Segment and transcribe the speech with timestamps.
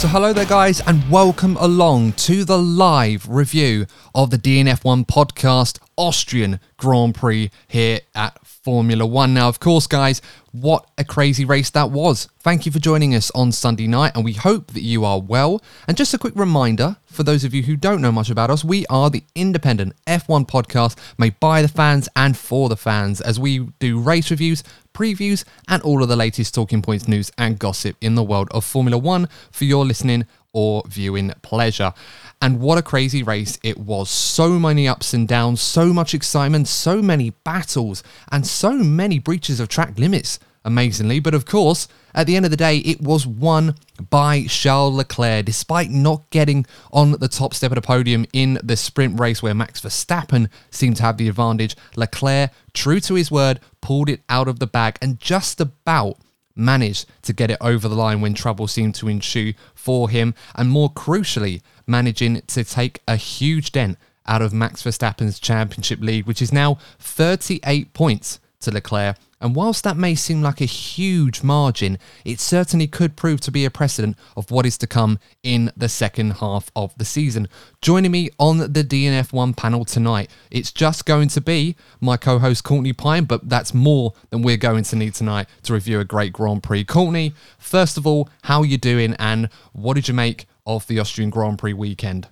[0.00, 5.78] So, hello there, guys, and welcome along to the live review of the DNF1 podcast
[5.98, 9.34] Austrian Grand Prix here at Formula One.
[9.34, 10.22] Now, of course, guys,
[10.52, 12.30] what a crazy race that was.
[12.38, 15.60] Thank you for joining us on Sunday night, and we hope that you are well.
[15.86, 18.64] And just a quick reminder for those of you who don't know much about us,
[18.64, 23.38] we are the independent F1 podcast made by the fans and for the fans as
[23.38, 24.64] we do race reviews,
[25.00, 28.66] previews, and all of the latest talking points, news, and gossip in the world of
[28.66, 31.94] Formula One for your listening or viewing pleasure.
[32.42, 34.10] And what a crazy race it was.
[34.10, 39.58] So many ups and downs, so much excitement, so many battles, and so many breaches
[39.58, 41.20] of track limits, amazingly.
[41.20, 43.76] But of course, at the end of the day, it was won
[44.10, 48.76] by Charles Leclerc, despite not getting on the top step of the podium in the
[48.76, 51.76] sprint race where Max Verstappen seemed to have the advantage.
[51.96, 56.16] Leclerc, true to his word, pulled it out of the bag and just about
[56.56, 60.70] managed to get it over the line when trouble seemed to ensue for him, and
[60.70, 66.42] more crucially, managing to take a huge dent out of Max Verstappen's championship lead, which
[66.42, 69.16] is now 38 points to Leclerc.
[69.40, 73.64] And whilst that may seem like a huge margin, it certainly could prove to be
[73.64, 77.48] a precedent of what is to come in the second half of the season.
[77.80, 82.64] Joining me on the DNF1 panel tonight, it's just going to be my co host
[82.64, 86.32] Courtney Pine, but that's more than we're going to need tonight to review a great
[86.34, 86.84] Grand Prix.
[86.84, 90.98] Courtney, first of all, how are you doing and what did you make of the
[90.98, 92.28] Austrian Grand Prix weekend?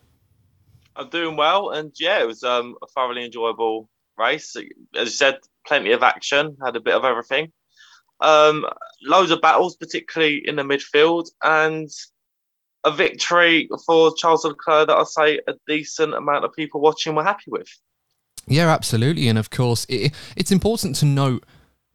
[0.95, 4.57] I'm doing well, and yeah, it was um, a thoroughly enjoyable race.
[4.57, 7.53] As you said, plenty of action, had a bit of everything.
[8.21, 8.67] Um,
[9.03, 11.89] loads of battles, particularly in the midfield, and
[12.85, 17.25] a victory for Charles Leclerc that I'd say a decent amount of people watching were
[17.25, 17.69] happy with.
[18.47, 21.45] Yeah, absolutely, and of course, it, it's important to note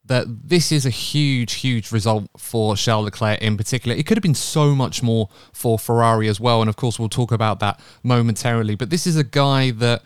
[0.06, 3.96] that this is a huge, huge result for Charles Leclerc in particular.
[3.96, 7.10] It could have been so much more for Ferrari as well, and of course, we'll
[7.10, 8.76] talk about that momentarily.
[8.76, 10.04] But this is a guy that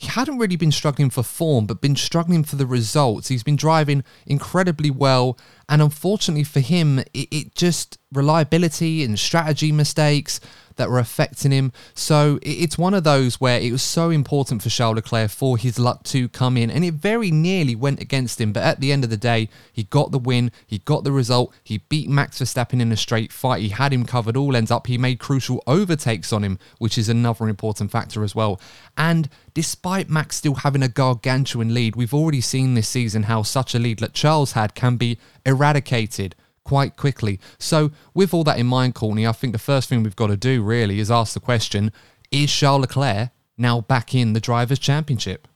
[0.00, 3.26] he hadn't really been struggling for form, but been struggling for the results.
[3.26, 5.36] He's been driving incredibly well,
[5.68, 10.40] and unfortunately for him, it, it just reliability and strategy mistakes
[10.78, 11.72] that were affecting him.
[11.94, 15.78] So it's one of those where it was so important for Charles Leclerc for his
[15.78, 18.52] luck to come in, and it very nearly went against him.
[18.52, 21.52] But at the end of the day, he got the win, he got the result,
[21.62, 24.86] he beat Max Verstappen in a straight fight, he had him covered all ends up,
[24.86, 28.60] he made crucial overtakes on him, which is another important factor as well.
[28.96, 33.74] And despite Max still having a gargantuan lead, we've already seen this season how such
[33.74, 36.34] a lead that Charles had can be eradicated
[36.64, 37.40] quite quickly.
[37.58, 40.36] So, with all that in mind, Courtney, I think the first thing we've got to
[40.36, 41.92] do really is ask the question
[42.30, 45.48] is Charles Leclerc now back in the Drivers' Championship?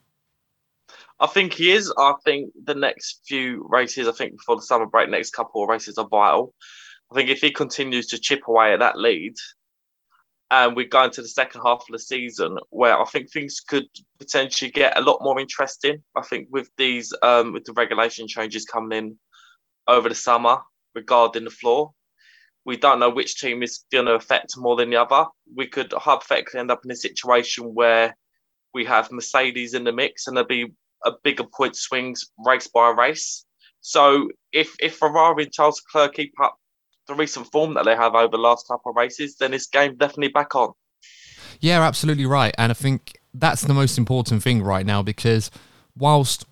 [1.20, 1.93] I think he is.
[1.98, 5.69] I think the next few races, I think before the summer break, next couple of
[5.69, 6.54] races are vital.
[7.12, 9.34] I think if he continues to chip away at that lead,
[10.50, 13.87] and we go into the second half of the season where I think things could
[14.19, 16.03] potentially get a lot more interesting.
[16.16, 19.19] I think with these um, with the regulation changes coming in
[19.88, 20.59] over the summer,
[20.94, 21.93] regarding the floor.
[22.65, 25.26] We don't know which team is going to affect more than the other.
[25.56, 28.16] We could hypothetically end up in a situation where
[28.72, 30.72] we have Mercedes in the mix and there'll be
[31.04, 33.44] a bigger point swings race by race.
[33.81, 36.56] So if if Ferrari and Charles Leclerc keep up
[37.09, 39.97] the recent form that they have over the last couple of races, then this game
[39.97, 40.72] definitely back on.
[41.59, 42.54] Yeah, absolutely right.
[42.56, 45.50] And I think that's the most important thing right now because
[45.97, 46.47] whilst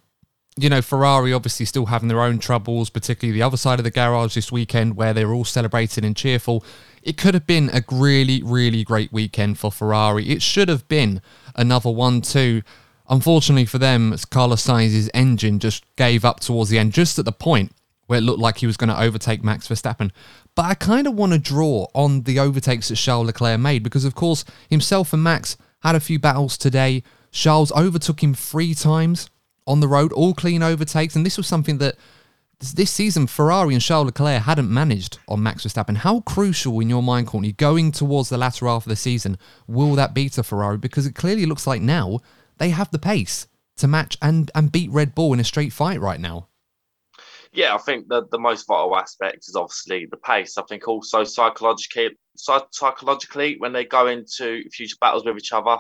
[0.62, 3.90] you know, Ferrari obviously still having their own troubles, particularly the other side of the
[3.90, 6.64] garage this weekend where they're all celebrating and cheerful.
[7.02, 10.28] It could have been a really, really great weekend for Ferrari.
[10.28, 11.22] It should have been
[11.56, 12.62] another 1 2.
[13.08, 17.32] Unfortunately for them, Carlos Sainz's engine just gave up towards the end, just at the
[17.32, 17.72] point
[18.06, 20.10] where it looked like he was going to overtake Max Verstappen.
[20.54, 24.04] But I kind of want to draw on the overtakes that Charles Leclerc made because,
[24.04, 27.02] of course, himself and Max had a few battles today.
[27.30, 29.30] Charles overtook him three times
[29.70, 31.16] on the road, all clean overtakes.
[31.16, 31.96] And this was something that
[32.74, 35.96] this season Ferrari and Charles Leclerc hadn't managed on Max Verstappen.
[35.98, 39.94] How crucial in your mind, Courtney, going towards the latter half of the season, will
[39.94, 40.76] that be to Ferrari?
[40.76, 42.20] Because it clearly looks like now
[42.58, 43.46] they have the pace
[43.78, 46.48] to match and, and beat Red Bull in a straight fight right now.
[47.52, 50.56] Yeah, I think the, the most vital aspect is obviously the pace.
[50.58, 55.78] I think also psychologically, psychologically when they go into future battles with each other,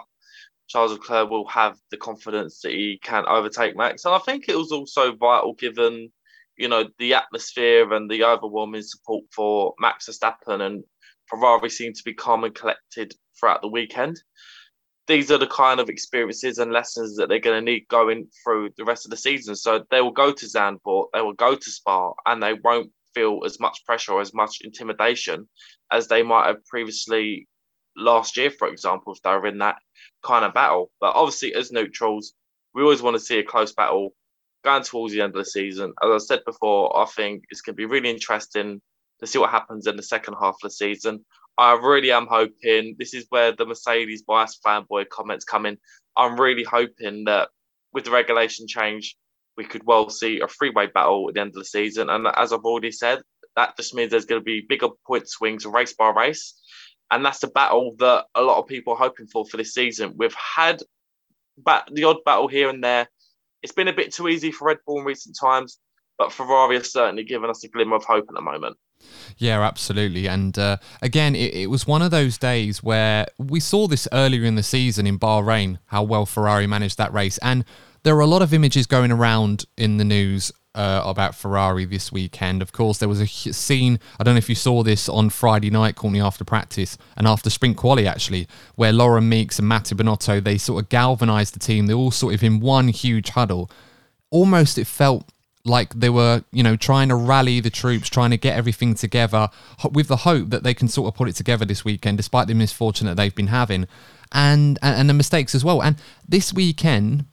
[0.70, 4.04] Charles Leclerc will have the confidence that he can overtake Max.
[4.04, 6.12] And I think it was also vital given,
[6.56, 10.84] you know, the atmosphere and the overwhelming support for Max Verstappen and
[11.28, 14.22] Ferrari seemed to be calm and collected throughout the weekend.
[15.08, 18.70] These are the kind of experiences and lessons that they're going to need going through
[18.76, 19.56] the rest of the season.
[19.56, 23.40] So they will go to Zandvoort, they will go to Spa, and they won't feel
[23.44, 25.48] as much pressure or as much intimidation
[25.90, 27.48] as they might have previously
[27.96, 29.76] last year, for example, if they were in that
[30.22, 30.90] kind of battle.
[31.00, 32.34] But obviously, as neutrals,
[32.74, 34.14] we always want to see a close battle
[34.64, 35.92] going towards the end of the season.
[36.02, 38.80] As I said before, I think it's going to be really interesting
[39.20, 41.24] to see what happens in the second half of the season.
[41.58, 45.76] I really am hoping this is where the Mercedes bias fanboy comments come in.
[46.16, 47.48] I'm really hoping that
[47.92, 49.16] with the regulation change,
[49.56, 52.08] we could well see a three-way battle at the end of the season.
[52.08, 53.20] And as I've already said,
[53.56, 56.54] that just means there's going to be bigger point swings race by race.
[57.10, 60.14] And that's the battle that a lot of people are hoping for for this season.
[60.16, 60.82] We've had
[61.58, 63.08] bat- the odd battle here and there.
[63.62, 65.78] It's been a bit too easy for Red Bull in recent times,
[66.18, 68.76] but Ferrari has certainly given us a glimmer of hope at the moment.
[69.38, 70.28] Yeah, absolutely.
[70.28, 74.44] And uh, again, it, it, was one of those days where we saw this earlier
[74.44, 77.38] in the season in Bahrain, how well Ferrari managed that race.
[77.38, 77.64] And
[78.02, 82.12] there are a lot of images going around in the news uh, about Ferrari this
[82.12, 82.62] weekend.
[82.62, 85.70] Of course, there was a scene, I don't know if you saw this on Friday
[85.70, 88.46] night, Courtney, after practice and after sprint quali, actually,
[88.76, 91.86] where Laurent Mekies and Mattia Binotto they sort of galvanized the team.
[91.86, 93.70] They all sort of in one huge huddle.
[94.30, 95.28] Almost it felt
[95.64, 99.48] like they were, you know, trying to rally the troops, trying to get everything together
[99.92, 102.54] with the hope that they can sort of put it together this weekend, despite the
[102.54, 103.86] misfortune that they've been having
[104.32, 105.82] and, and the mistakes as well.
[105.82, 105.96] And
[106.26, 107.26] this weekend,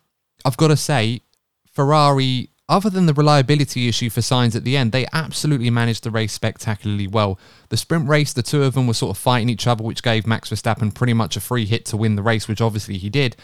[0.43, 1.21] I've got to say,
[1.71, 6.11] Ferrari, other than the reliability issue for Sainz at the end, they absolutely managed the
[6.11, 7.39] race spectacularly well.
[7.69, 10.27] The sprint race, the two of them were sort of fighting each other, which gave
[10.27, 13.37] Max Verstappen pretty much a free hit to win the race, which obviously he did.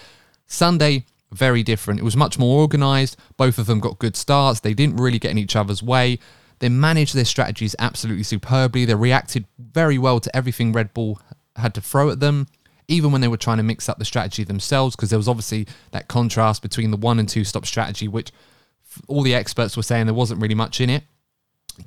[0.45, 1.99] Sunday, very different.
[1.99, 3.17] It was much more organised.
[3.37, 4.59] Both of them got good starts.
[4.59, 6.19] They didn't really get in each other's way.
[6.59, 8.85] They managed their strategies absolutely superbly.
[8.85, 11.19] They reacted very well to everything Red Bull
[11.55, 12.47] had to throw at them
[12.87, 15.65] even when they were trying to mix up the strategy themselves, because there was obviously
[15.91, 18.31] that contrast between the one and two stop strategy, which
[19.07, 21.03] all the experts were saying there wasn't really much in it.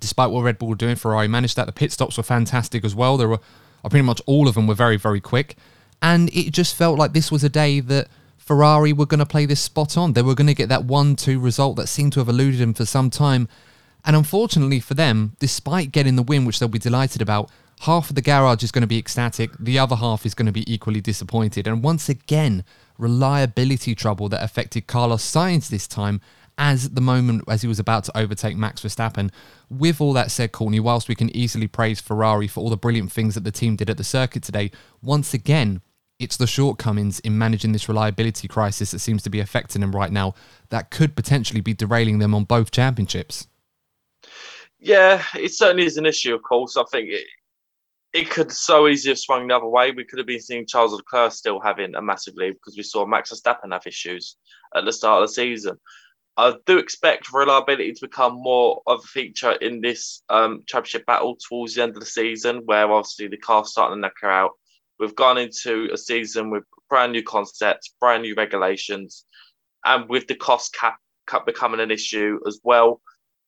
[0.01, 1.67] Despite what Red Bull were doing, Ferrari managed that.
[1.67, 3.17] The pit stops were fantastic as well.
[3.17, 3.41] There were
[3.85, 5.57] uh, pretty much all of them were very, very quick.
[6.03, 9.47] And it just felt like this was a day that Ferrari were going to play
[9.47, 10.13] this spot on.
[10.13, 12.75] They were going to get that 1 2 result that seemed to have eluded them
[12.75, 13.49] for some time.
[14.05, 17.51] And unfortunately for them, despite getting the win, which they'll be delighted about,
[17.81, 20.53] half of the garage is going to be ecstatic, the other half is going to
[20.53, 21.67] be equally disappointed.
[21.67, 22.65] And once again,
[22.99, 26.21] reliability trouble that affected Carlos Sainz this time
[26.59, 29.31] as the moment as he was about to overtake Max Verstappen.
[29.69, 33.13] With all that said, Courtney, whilst we can easily praise Ferrari for all the brilliant
[33.13, 34.71] things that the team did at the circuit today,
[35.03, 35.83] once again,
[36.19, 40.11] it's the shortcomings in managing this reliability crisis that seems to be affecting them right
[40.11, 40.35] now
[40.71, 43.47] that could potentially be derailing them on both championships.
[44.79, 46.77] Yeah, it certainly is an issue, of course.
[46.77, 47.27] I think it,
[48.15, 49.91] it could so easily have swung the other way.
[49.91, 53.05] We could have been seeing Charles Leclerc still having a massive lead because we saw
[53.05, 54.37] Max Verstappen have issues
[54.75, 55.79] at the start of the season.
[56.37, 61.37] I do expect reliability to become more of a feature in this um, championship battle
[61.49, 64.53] towards the end of the season, where obviously the car's starting to knacker out.
[64.99, 69.25] We've gone into a season with brand new concepts, brand new regulations,
[69.85, 70.97] and with the cost cap,
[71.27, 73.01] cap becoming an issue as well.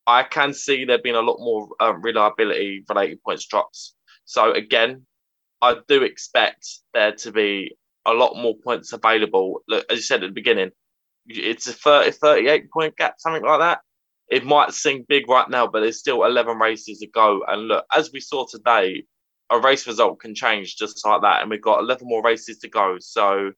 [0.07, 3.95] I can see there being a lot more um, reliability related points drops
[4.29, 5.07] so again,
[5.63, 9.63] I do expect there to be a lot more points available.
[9.67, 10.71] Look, as you said at the beginning,
[11.29, 13.81] it's a 30, 38 point gap, something like that.
[14.29, 17.43] It might seem big right now, but there's still 11 races to go.
[17.47, 19.05] And look, as we saw today,
[19.51, 21.41] a race result can change just like that.
[21.41, 22.97] And we've got 11 more races to go.
[23.01, 23.53] So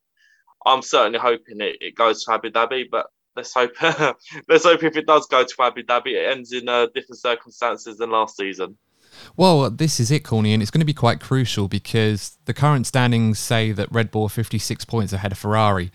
[0.65, 3.73] I'm certainly hoping it, it goes to Abu Dhabi, but let's hope
[4.49, 7.97] let's hope if it does go to Abu Dhabi, it ends in uh, different circumstances
[7.99, 8.77] than last season.
[9.37, 12.87] Well, this is it, Corny, and it's going to be quite crucial because the current
[12.87, 15.91] standings say that Red Bull are 56 points ahead of Ferrari.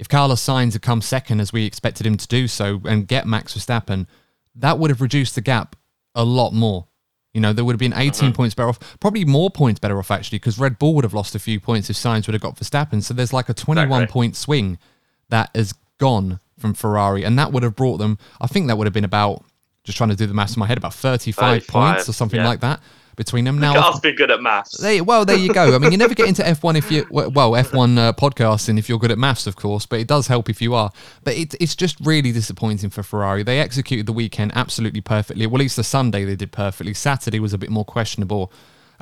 [0.00, 3.26] If Carlos Sainz had come second, as we expected him to do so, and get
[3.26, 4.06] Max Verstappen,
[4.54, 5.76] that would have reduced the gap
[6.14, 6.86] a lot more.
[7.34, 8.34] You know, there would have been 18 uh-huh.
[8.34, 11.34] points better off, probably more points better off, actually, because Red Bull would have lost
[11.34, 13.02] a few points if Sainz would have got Verstappen.
[13.02, 14.10] So there's like a 21 exactly.
[14.10, 14.78] point swing
[15.28, 18.86] that has gone from Ferrari, and that would have brought them, I think that would
[18.86, 19.44] have been about
[19.84, 22.40] just trying to do the maths in my head, about 35, 35 points or something
[22.40, 22.48] yeah.
[22.48, 22.80] like that
[23.20, 23.58] between them.
[23.58, 24.80] Now, I've been good at maths.
[24.80, 25.74] Well, there you go.
[25.74, 28.98] I mean, you never get into F1 if you, well, F1 uh, podcasting if you're
[28.98, 30.90] good at maths, of course, but it does help if you are.
[31.22, 33.42] But it, it's just really disappointing for Ferrari.
[33.42, 35.46] They executed the weekend absolutely perfectly.
[35.46, 36.94] Well, at least the Sunday they did perfectly.
[36.94, 38.50] Saturday was a bit more questionable.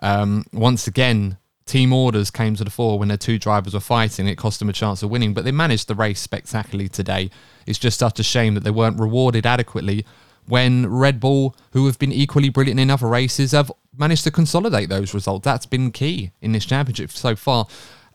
[0.03, 4.27] Um, once again, team orders came to the fore when their two drivers were fighting.
[4.27, 7.31] It cost them a chance of winning, but they managed the race spectacularly today.
[7.67, 10.05] It's just such a shame that they weren't rewarded adequately
[10.49, 14.89] when Red Bull, who have been equally brilliant in other races, have managed to consolidate
[14.89, 15.45] those results.
[15.45, 17.67] That's been key in this championship so far.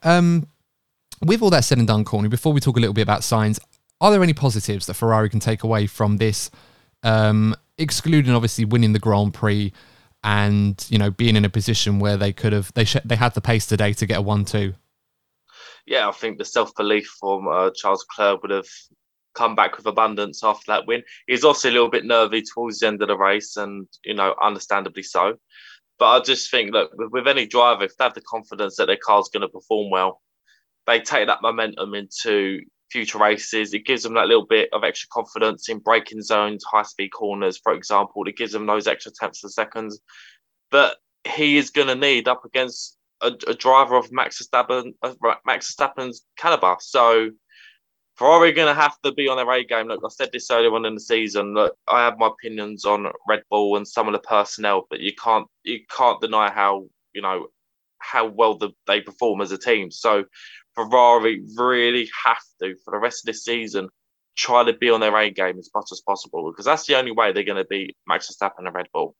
[0.03, 0.47] Um,
[1.21, 3.59] with all that said and done, Courtney, before we talk a little bit about Sainz,
[4.01, 6.51] are there any positives that Ferrari can take away from this,
[7.03, 9.71] um, excluding obviously winning the Grand Prix
[10.25, 13.33] and you know being in a position where they could have they sh- they had
[13.33, 14.73] the pace today to get a one-two?
[15.85, 18.67] Yeah, I think the self belief from uh, Charles Leclerc would have
[19.33, 21.03] come back with abundance after that win.
[21.27, 24.35] He's also a little bit nervy towards the end of the race, and you know,
[24.41, 25.37] understandably so.
[26.03, 28.87] But I just think that with, with any driver, if they have the confidence that
[28.87, 30.21] their car's going to perform well,
[30.85, 32.59] they take that momentum into
[32.91, 33.73] future races.
[33.73, 37.57] It gives them that little bit of extra confidence in braking zones, high speed corners,
[37.57, 38.27] for example.
[38.27, 40.01] It gives them those extra tenths of seconds.
[40.71, 44.95] But he is going to need up against a, a driver of Max Verstappen,
[45.45, 46.75] Max Verstappen's caliber.
[46.81, 47.29] So
[48.15, 49.87] Ferrari are going to have to be on their A game.
[49.87, 51.53] Look, I said this earlier on in the season.
[51.55, 55.13] Look, I have my opinions on Red Bull and some of the personnel, but you
[55.15, 57.47] can't you can't deny how you know
[57.99, 59.89] how well the, they perform as a team.
[59.89, 60.25] So
[60.75, 63.89] Ferrari really have to for the rest of this season
[64.35, 67.11] try to be on their A game as much as possible because that's the only
[67.11, 69.15] way they're going to beat Max Verstappen and Red Bull.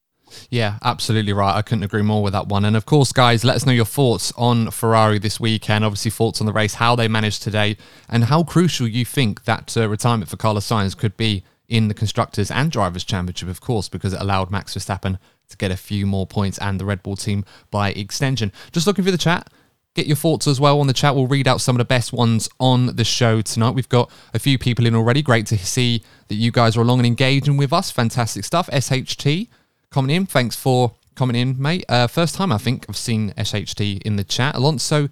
[0.50, 1.56] Yeah, absolutely right.
[1.56, 2.66] I couldn't agree more with that one.
[2.66, 5.86] And of course, guys, let us know your thoughts on Ferrari this weekend.
[5.86, 7.78] Obviously, thoughts on the race, how they managed today,
[8.10, 11.94] and how crucial you think that uh, retirement for Carlos Sainz could be in the
[11.94, 15.18] Constructors and Drivers' Championship, of course, because it allowed Max Verstappen
[15.50, 18.52] to get a few more points and the Red Bull team by extension.
[18.72, 19.50] Just looking through the chat.
[19.96, 21.16] Get your thoughts as well on the chat.
[21.16, 23.76] We'll read out some of the best ones on the show tonight.
[23.76, 25.22] We've got a few people in already.
[25.22, 27.92] Great to see that you guys are along and engaging with us.
[27.92, 28.68] Fantastic stuff.
[28.72, 29.50] SHT
[29.94, 30.26] coming in.
[30.26, 31.86] Thanks for coming in, mate.
[31.88, 34.56] Uh, first time I think I've seen SHT in the chat.
[34.56, 35.08] Alonso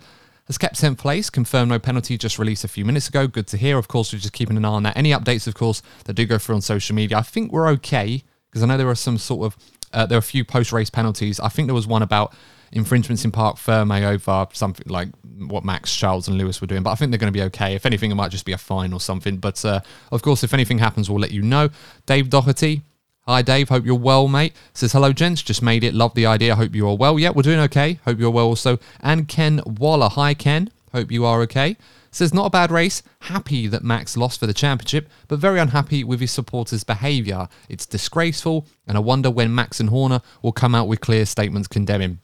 [0.47, 3.27] has kept 10th place, confirmed no penalty, just released a few minutes ago.
[3.27, 3.77] Good to hear.
[3.77, 4.97] Of course, we're just keeping an eye on that.
[4.97, 7.17] Any updates, of course, that do go through on social media.
[7.17, 9.57] I think we're okay because I know there are some sort of,
[9.93, 11.39] uh, there are a few post race penalties.
[11.39, 12.33] I think there was one about
[12.71, 16.83] infringements in Parc Ferme over something like what Max, Charles, and Lewis were doing.
[16.83, 17.75] But I think they're going to be okay.
[17.75, 19.37] If anything, it might just be a fine or something.
[19.37, 21.69] But uh, of course, if anything happens, we'll let you know.
[22.07, 22.81] Dave Doherty,
[23.27, 23.69] Hi, Dave.
[23.69, 24.53] Hope you're well, mate.
[24.73, 25.43] Says, hello, gents.
[25.43, 25.93] Just made it.
[25.93, 26.55] Love the idea.
[26.55, 27.19] Hope you are well.
[27.19, 27.99] Yeah, we're doing okay.
[28.03, 28.79] Hope you're well also.
[28.99, 30.09] And Ken Waller.
[30.09, 30.71] Hi, Ken.
[30.91, 31.77] Hope you are okay.
[32.09, 33.03] Says, not a bad race.
[33.19, 37.47] Happy that Max lost for the championship, but very unhappy with his supporters' behaviour.
[37.69, 41.67] It's disgraceful, and I wonder when Max and Horner will come out with clear statements
[41.67, 42.19] condemning.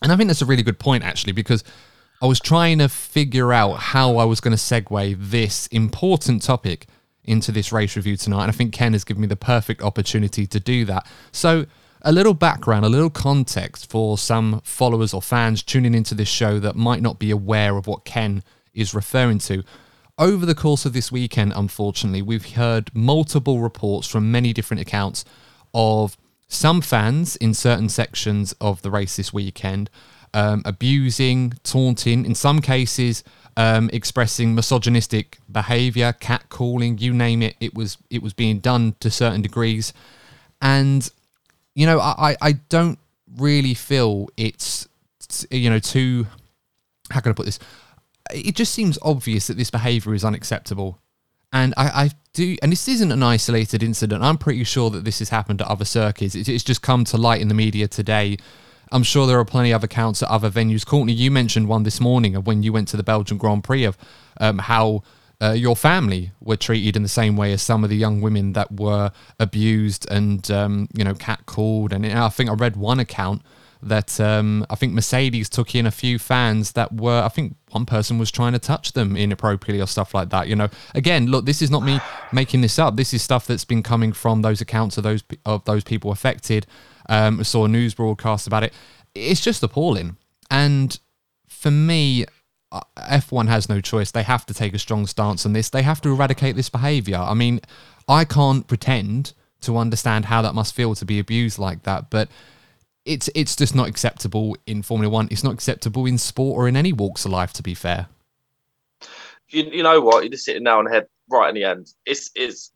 [0.00, 1.62] And I think that's a really good point, actually, because
[2.22, 6.86] I was trying to figure out how I was going to segue this important topic
[7.24, 8.42] into this race review tonight.
[8.42, 11.06] And I think Ken has given me the perfect opportunity to do that.
[11.30, 11.66] So,
[12.04, 16.58] a little background, a little context for some followers or fans tuning into this show
[16.58, 18.42] that might not be aware of what Ken
[18.74, 19.62] is referring to.
[20.18, 25.24] Over the course of this weekend, unfortunately, we've heard multiple reports from many different accounts
[25.72, 26.16] of
[26.48, 29.88] some fans in certain sections of the race this weekend
[30.34, 33.22] um, abusing, taunting, in some cases,
[33.56, 37.56] um, expressing misogynistic behavior, catcalling, you name it.
[37.60, 39.92] It was it was being done to certain degrees,
[40.60, 41.08] and
[41.74, 42.98] you know I I don't
[43.36, 44.88] really feel it's
[45.50, 46.26] you know too
[47.10, 47.58] how can I put this?
[48.32, 50.98] It just seems obvious that this behavior is unacceptable.
[51.52, 54.22] And I, I, do, and this isn't an isolated incident.
[54.22, 56.34] I'm pretty sure that this has happened at other circuits.
[56.34, 58.38] it's just come to light in the media today
[58.92, 60.86] I'm sure there are plenty of accounts at other venues.
[60.86, 63.84] Courtney, you mentioned one this morning of when you went to the Belgian Grand Prix
[63.84, 63.96] of
[64.38, 65.02] um, how
[65.40, 68.52] uh, your family were treated in the same way as some of the young women
[68.52, 71.92] that were abused and um, you know catcalled.
[71.92, 73.42] And I think I read one account
[73.82, 77.86] that um, I think Mercedes took in a few fans that were I think one
[77.86, 80.46] person was trying to touch them inappropriately or stuff like that.
[80.46, 81.98] You know, again, look, this is not me
[82.32, 82.96] making this up.
[82.96, 86.66] This is stuff that's been coming from those accounts of those of those people affected.
[87.08, 88.72] Um, I saw news broadcasts about it.
[89.14, 90.16] It's just appalling.
[90.50, 90.98] And
[91.48, 92.26] for me,
[92.70, 94.10] uh, F1 has no choice.
[94.10, 95.70] They have to take a strong stance on this.
[95.70, 97.18] They have to eradicate this behavior.
[97.18, 97.60] I mean,
[98.08, 99.32] I can't pretend
[99.62, 102.28] to understand how that must feel to be abused like that, but
[103.04, 105.28] it's it's just not acceptable in Formula One.
[105.30, 107.52] It's not acceptable in sport or in any walks of life.
[107.54, 108.08] To be fair,
[109.48, 110.22] you, you know what?
[110.22, 111.92] You're just sitting now on the head right in the end.
[112.06, 112.72] It's it's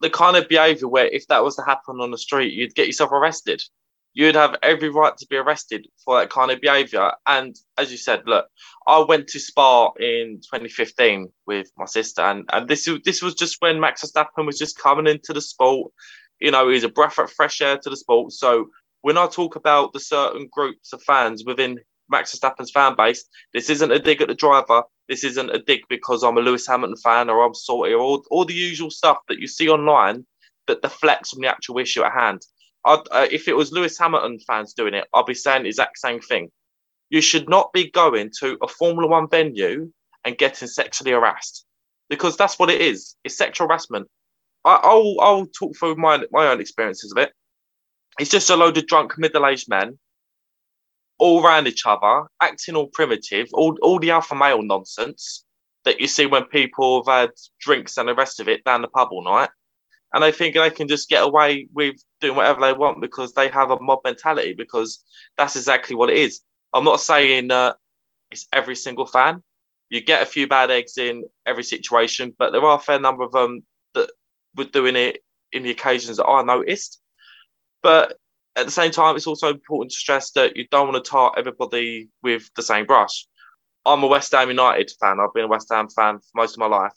[0.00, 2.86] the kind of behaviour where if that was to happen on the street, you'd get
[2.86, 3.62] yourself arrested.
[4.14, 7.12] You'd have every right to be arrested for that kind of behaviour.
[7.26, 8.46] And as you said, look,
[8.86, 13.56] I went to Spa in 2015 with my sister, and, and this this was just
[13.60, 15.92] when Max Verstappen was just coming into the sport.
[16.40, 18.32] You know, he's a breath of fresh air to the sport.
[18.32, 18.68] So
[19.02, 21.78] when I talk about the certain groups of fans within
[22.10, 23.24] Max Verstappen's fan base.
[23.52, 24.82] This isn't a dig at the driver.
[25.08, 28.24] This isn't a dig because I'm a Lewis Hamilton fan or I'm salty or all,
[28.30, 30.26] all the usual stuff that you see online
[30.66, 32.42] that deflects from the actual issue at hand.
[32.84, 36.20] Uh, if it was Lewis Hamilton fans doing it, I'd be saying the exact same
[36.20, 36.50] thing.
[37.10, 39.90] You should not be going to a Formula One venue
[40.24, 41.64] and getting sexually harassed
[42.08, 43.16] because that's what it is.
[43.24, 44.08] It's sexual harassment.
[44.64, 47.32] I, will I'll talk through my my own experiences of it.
[48.18, 49.98] It's just a load of drunk middle aged men
[51.18, 55.44] all around each other, acting all primitive, all all the alpha male nonsense
[55.84, 58.88] that you see when people have had drinks and the rest of it down the
[58.88, 59.50] pub all night.
[60.12, 63.48] And they think they can just get away with doing whatever they want because they
[63.48, 65.04] have a mob mentality, because
[65.36, 66.40] that's exactly what it is.
[66.72, 67.74] I'm not saying uh,
[68.30, 69.42] it's every single fan.
[69.90, 73.22] You get a few bad eggs in every situation, but there are a fair number
[73.22, 73.62] of them
[73.94, 74.10] that
[74.56, 75.18] were doing it
[75.52, 77.00] in the occasions that I noticed.
[77.82, 78.16] But
[78.58, 81.32] at the same time, it's also important to stress that you don't want to tar
[81.36, 83.26] everybody with the same brush.
[83.86, 85.18] I'm a West Ham United fan.
[85.20, 86.92] I've been a West Ham fan for most of my life.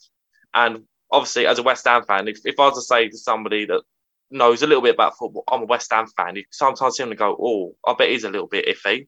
[0.54, 3.66] And obviously, as a West Ham fan, if, if I was to say to somebody
[3.66, 3.84] that
[4.32, 7.16] knows a little bit about football, I'm a West Ham fan, you sometimes hear them
[7.16, 9.08] go, oh, I bet he's a little bit iffy.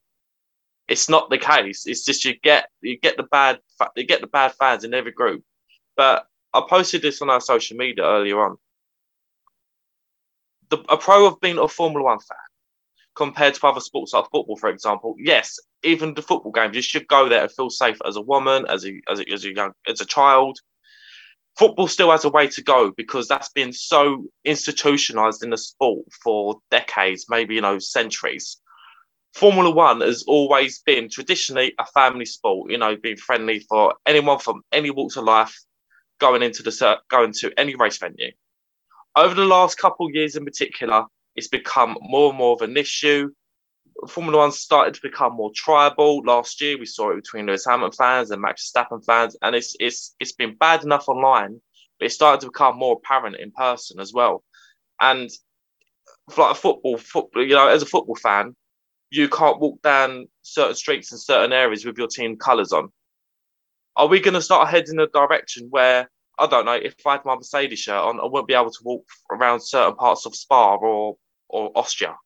[0.86, 1.86] It's not the case.
[1.86, 3.58] It's just you get you get the bad
[3.96, 5.42] you get the bad fans in every group.
[5.96, 8.58] But I posted this on our social media earlier on.
[10.70, 12.36] The, a pro of being a Formula One fan
[13.14, 17.06] compared to other sports like football, for example, yes, even the football games, you should
[17.08, 19.72] go there and feel safe as a woman, as a as a, as a young
[19.88, 20.58] as a child.
[21.56, 26.04] Football still has a way to go because that's been so institutionalized in the sport
[26.22, 28.60] for decades, maybe you know centuries.
[29.34, 34.38] Formula One has always been traditionally a family sport, you know, being friendly for anyone
[34.38, 35.56] from any walks of life
[36.20, 38.30] going into the going to any race venue.
[39.16, 41.04] Over the last couple of years in particular,
[41.36, 43.30] it's become more and more of an issue.
[44.08, 46.22] Formula One started to become more tribal.
[46.24, 49.76] Last year, we saw it between Lewis Hamilton fans and Max Verstappen fans, and it's
[49.78, 51.60] it's it's been bad enough online,
[51.98, 54.42] but it started to become more apparent in person as well.
[55.00, 55.30] And
[56.36, 58.56] like a football, football, you know, as a football fan,
[59.10, 62.88] you can't walk down certain streets in certain areas with your team colours on.
[63.96, 67.12] Are we going to start heading in a direction where I don't know if I
[67.12, 70.34] had my Mercedes shirt on, I wouldn't be able to walk around certain parts of
[70.34, 71.16] Spa or
[71.48, 72.16] or Austria?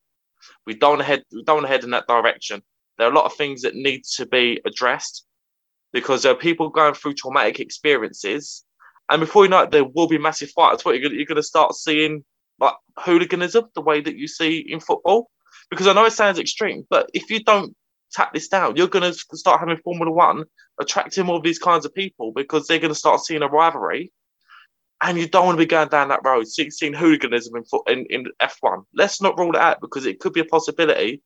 [0.67, 2.63] We don't head we don't head in that direction.
[2.97, 5.25] There are a lot of things that need to be addressed
[5.93, 8.65] because there are people going through traumatic experiences,
[9.11, 10.85] and before you know it, there will be massive fights.
[10.85, 12.25] What you're going to start seeing
[12.61, 15.31] like hooliganism, the way that you see in football
[15.71, 17.75] because I know it sounds extreme, but if you don't
[18.13, 20.45] tap this down, you're going to start having Formula One
[20.81, 24.13] attracting of these kinds of people because they're going to start seeing a rivalry.
[25.01, 28.07] And you don't want to be going down that road, seeing, seeing hooliganism in, in,
[28.11, 28.85] in F1.
[28.95, 31.23] Let's not rule it out because it could be a possibility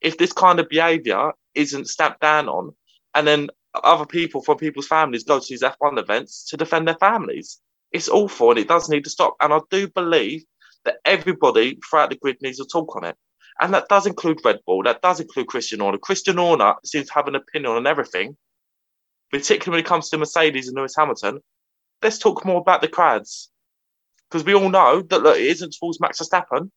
[0.00, 2.74] if this kind of behaviour isn't stamped down on,
[3.14, 6.96] and then other people from people's families go to these F1 events to defend their
[6.96, 7.60] families.
[7.92, 9.36] It's awful and it does need to stop.
[9.40, 10.44] And I do believe
[10.84, 13.16] that everybody throughout the grid needs to talk on it.
[13.60, 15.98] And that does include Red Bull, that does include Christian Horner.
[15.98, 18.36] Christian Horner seems to have an opinion on everything,
[19.30, 21.40] particularly when it comes to Mercedes and Lewis Hamilton.
[22.02, 23.50] Let's talk more about the crowds.
[24.30, 26.70] Because we all know that look, it isn't towards Max Verstappen,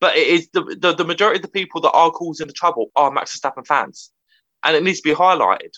[0.00, 2.90] but it is the, the, the majority of the people that are causing the trouble
[2.96, 4.10] are Max Verstappen fans.
[4.62, 5.72] And it needs to be highlighted.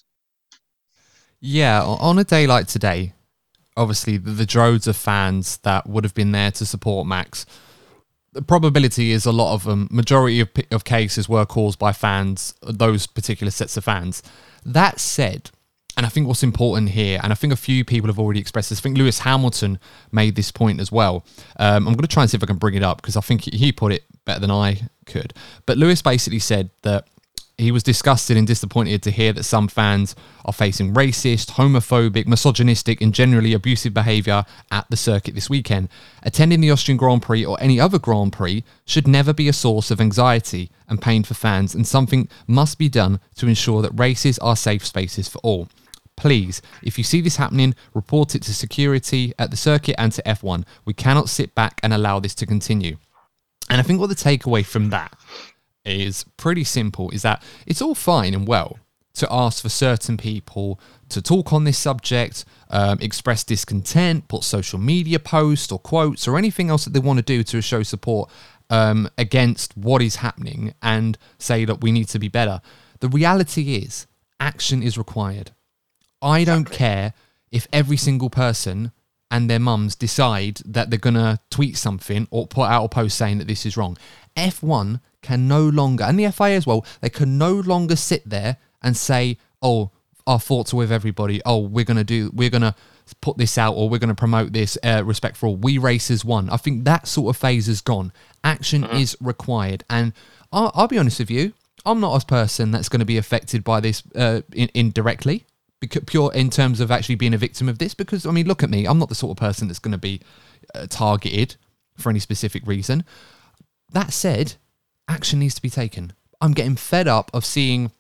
[1.41, 3.13] Yeah, on a day like today,
[3.77, 7.45] obviously the, the droves of fans that would have been there to support Max
[8.37, 12.55] the probability is a lot of them, majority of, of cases were caused by fans,
[12.63, 14.23] those particular sets of fans.
[14.65, 15.51] That said,
[15.97, 18.69] and I think what's important here, and I think a few people have already expressed
[18.69, 18.79] this.
[18.79, 19.79] I think Lewis Hamilton
[20.13, 21.25] made this point as well.
[21.59, 23.23] Um, I'm going to try and see if I can bring it up because I
[23.23, 25.33] think he put it better than I could.
[25.65, 27.09] But Lewis basically said that
[27.59, 30.15] he was disgusted and disappointed to hear that some fans
[30.45, 35.89] are facing racist, homophobic, misogynistic, and generally abusive behaviour at the circuit this weekend.
[36.23, 39.91] Attending the Austrian Grand Prix or any other Grand Prix should never be a source
[39.91, 44.39] of anxiety and pain for fans, and something must be done to ensure that races
[44.41, 45.69] are safe spaces for all.
[46.15, 50.23] Please, if you see this happening, report it to security at the circuit and to
[50.23, 50.65] F1.
[50.85, 52.99] We cannot sit back and allow this to continue.
[53.69, 55.17] And I think what the takeaway from that
[55.87, 58.79] is pretty simple is that it's all fine and well
[59.15, 64.79] to ask for certain people to talk on this subject, um, express discontent, put social
[64.79, 68.31] media posts or quotes or anything else that they want to do to show support
[68.69, 72.61] um, against what is happening and say that we need to be better.
[73.01, 74.07] The reality is,
[74.39, 75.53] action is required.
[76.21, 77.15] I don't care
[77.51, 78.93] if every single person
[79.31, 83.17] and their mums decide that they're going to tweet something or put out a post
[83.17, 83.97] saying that this is wrong
[84.37, 88.57] F1 can no longer, and the FIA as well, they can no longer sit there
[88.83, 89.91] and say, oh,
[90.27, 91.41] our thoughts are with everybody.
[91.45, 92.75] Oh, we're going to do, we're going to
[93.21, 95.57] put this out or we're going to promote this uh, respect for all.
[95.57, 96.49] We races one.
[96.51, 98.13] I think that sort of phase is gone.
[98.43, 98.97] Action mm-hmm.
[98.97, 99.85] is required.
[99.91, 100.13] And
[100.53, 101.53] I'll, I'll, be honest with you,
[101.85, 105.45] I'm not a person that's going to be affected by this uh, in, indirectly,
[105.81, 107.95] because, pure in terms of actually being a victim of this.
[107.95, 108.87] Because, I mean, look at me.
[108.87, 110.21] I'm not the sort of person that's going to be
[110.75, 111.57] uh, targeted
[111.97, 113.05] for any specific reason.
[113.93, 114.55] That said,
[115.09, 116.13] action needs to be taken.
[116.41, 117.93] I'm getting fed up of seeing,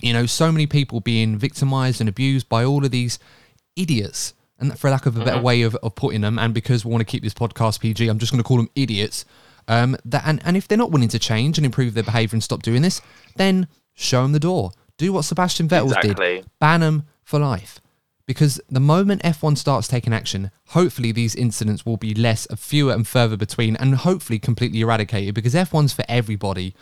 [0.00, 3.18] you know, so many people being victimized and abused by all of these
[3.76, 4.34] idiots.
[4.58, 5.44] And for lack of a better mm-hmm.
[5.44, 8.18] way of, of putting them, and because we want to keep this podcast PG, I'm
[8.18, 9.24] just going to call them idiots.
[9.66, 12.42] Um, that and, and if they're not willing to change and improve their behaviour and
[12.42, 13.00] stop doing this,
[13.36, 14.72] then show them the door.
[14.96, 16.36] Do what Sebastian Vettel exactly.
[16.36, 16.46] did.
[16.60, 17.80] Ban them for life.
[18.26, 23.06] Because the moment F1 starts taking action, hopefully these incidents will be less, fewer and
[23.06, 25.34] further between, and hopefully completely eradicated.
[25.34, 26.74] Because F1's for everybody.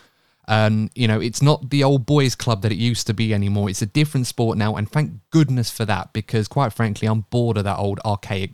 [0.47, 3.69] Um, you know, it's not the old boys club that it used to be anymore.
[3.69, 6.13] It's a different sport now, and thank goodness for that.
[6.13, 8.51] Because quite frankly, I'm bored of that old archaic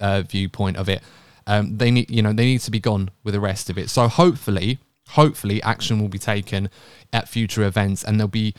[0.00, 1.02] uh, viewpoint of it.
[1.46, 3.90] Um, they need, you know, they need to be gone with the rest of it.
[3.90, 4.78] So hopefully,
[5.10, 6.70] hopefully, action will be taken
[7.12, 8.54] at future events, and there'll be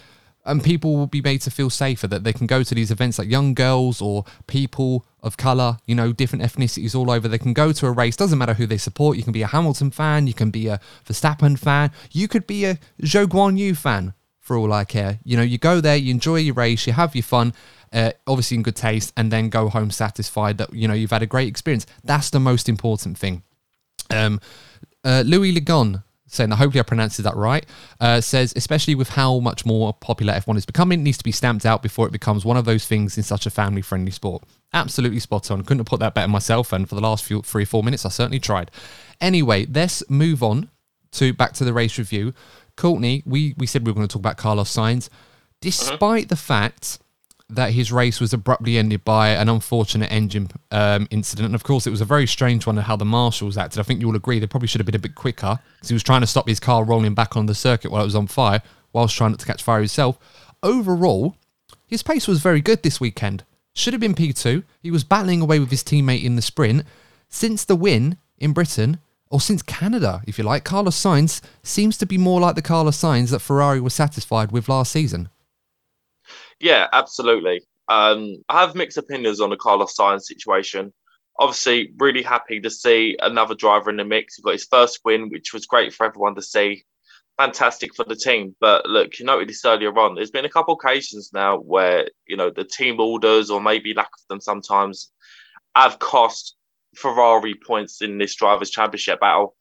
[0.49, 3.19] and people will be made to feel safer that they can go to these events
[3.19, 7.27] like young girls or people of color, you know, different ethnicities all over.
[7.27, 9.15] They can go to a race, doesn't matter who they support.
[9.15, 12.65] You can be a Hamilton fan, you can be a Verstappen fan, you could be
[12.65, 15.19] a Zhou Guanyu fan for all I care.
[15.23, 17.53] You know, you go there, you enjoy your race, you have your fun,
[17.93, 21.21] uh, obviously in good taste, and then go home satisfied that, you know, you've had
[21.21, 21.85] a great experience.
[22.03, 23.43] That's the most important thing.
[24.09, 24.41] Um,
[25.03, 27.65] uh, Louis Legon saying that hopefully I pronounced that right,
[27.99, 31.65] uh, says, especially with how much more popular F1 is becoming, needs to be stamped
[31.65, 34.43] out before it becomes one of those things in such a family friendly sport.
[34.73, 35.63] Absolutely spot on.
[35.63, 38.05] Couldn't have put that better myself, and for the last few three or four minutes,
[38.05, 38.71] I certainly tried.
[39.19, 40.69] Anyway, let's move on
[41.11, 42.33] to back to the race review.
[42.75, 45.09] Courtney, we, we said we were going to talk about Carlos Sainz.
[45.61, 46.29] Despite uh-huh.
[46.29, 46.99] the fact
[47.49, 51.47] that his race was abruptly ended by an unfortunate engine um, incident.
[51.47, 53.79] And of course, it was a very strange one of how the marshals acted.
[53.79, 56.03] I think you'll agree they probably should have been a bit quicker because he was
[56.03, 58.61] trying to stop his car rolling back on the circuit while it was on fire,
[58.93, 60.19] whilst trying not to catch fire himself.
[60.61, 61.35] Overall,
[61.87, 63.43] his pace was very good this weekend.
[63.73, 64.63] Should have been P2.
[64.81, 66.83] He was battling away with his teammate in the sprint.
[67.29, 68.99] Since the win in Britain,
[69.31, 72.97] or since Canada, if you like, Carlos Sainz seems to be more like the Carlos
[72.97, 75.29] Sainz that Ferrari was satisfied with last season.
[76.59, 77.61] Yeah, absolutely.
[77.87, 80.93] Um, I have mixed opinions on the Carlos Sainz situation.
[81.39, 84.35] Obviously, really happy to see another driver in the mix.
[84.35, 86.83] He got his first win, which was great for everyone to see.
[87.37, 88.55] Fantastic for the team.
[88.59, 90.15] But look, you noted this earlier on.
[90.15, 94.07] There's been a couple occasions now where you know the team orders or maybe lack
[94.07, 95.11] of them sometimes
[95.75, 96.55] have cost
[96.95, 99.55] Ferrari points in this drivers' championship battle.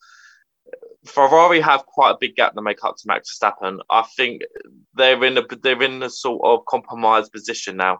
[1.06, 3.78] Ferrari have quite a big gap to make up to Max Verstappen.
[3.88, 4.42] I think
[4.94, 7.98] they're in a they're in a sort of compromised position now,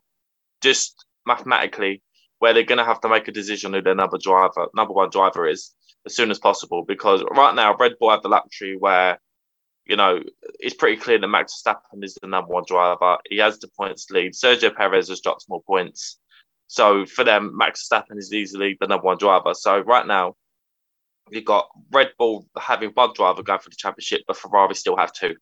[0.60, 2.02] just mathematically,
[2.38, 5.10] where they're going to have to make a decision who their number driver, number one
[5.10, 5.74] driver is
[6.06, 6.84] as soon as possible.
[6.84, 9.20] Because right now, Red Bull have the luxury where,
[9.86, 10.20] you know,
[10.58, 13.18] it's pretty clear that Max Verstappen is the number one driver.
[13.28, 14.32] He has the points lead.
[14.32, 16.18] Sergio Perez has dropped more points,
[16.68, 19.54] so for them, Max Verstappen is easily the number one driver.
[19.54, 20.36] So right now
[21.30, 25.12] you've got Red Bull having one driver going for the championship, but Ferrari still have
[25.12, 25.36] two.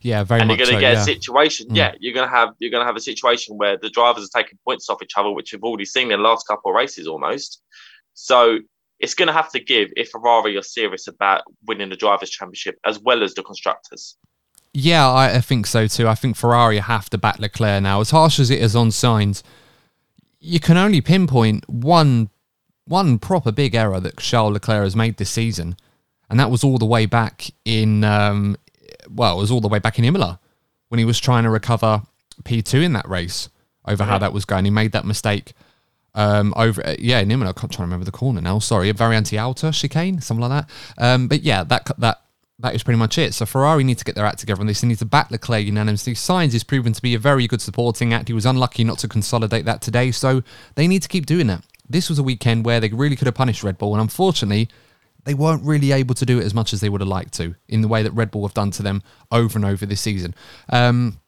[0.00, 1.00] Yeah, very and you're going to so, get yeah.
[1.00, 1.68] a situation.
[1.68, 1.76] Mm.
[1.76, 4.42] Yeah, you're going to have you're going to have a situation where the drivers are
[4.42, 7.06] taking points off each other, which we've already seen in the last couple of races
[7.06, 7.62] almost.
[8.14, 8.58] So
[8.98, 12.78] it's going to have to give if Ferrari are serious about winning the drivers' championship
[12.84, 14.16] as well as the constructors.
[14.72, 16.06] Yeah, I, I think so too.
[16.06, 18.00] I think Ferrari have to back Leclerc now.
[18.00, 19.42] As harsh as it is on Sainz,
[20.38, 22.30] you can only pinpoint one
[22.86, 25.76] one proper big error that Charles Leclerc has made this season,
[26.30, 28.56] and that was all the way back in, um,
[29.10, 30.40] well, it was all the way back in Imola
[30.88, 32.02] when he was trying to recover
[32.44, 33.48] P2 in that race
[33.86, 34.10] over yeah.
[34.10, 34.64] how that was going.
[34.64, 35.52] He made that mistake
[36.14, 37.50] um, over, uh, yeah, in Imola.
[37.50, 38.58] I can't try to remember the corner now.
[38.58, 40.70] Sorry, a Variante Alta chicane, something like that.
[40.98, 42.22] Um, but yeah, that that
[42.58, 43.34] that is pretty much it.
[43.34, 44.80] So Ferrari need to get their act together on this.
[44.80, 46.14] They need to back Leclerc unanimously.
[46.14, 48.28] Sainz is proven to be a very good supporting act.
[48.28, 50.42] He was unlucky not to consolidate that today, so
[50.74, 53.34] they need to keep doing that this was a weekend where they really could have
[53.34, 54.68] punished Red Bull, and unfortunately,
[55.24, 57.54] they weren't really able to do it as much as they would have liked to
[57.68, 60.34] in the way that Red Bull have done to them over and over this season.
[60.68, 61.18] Um,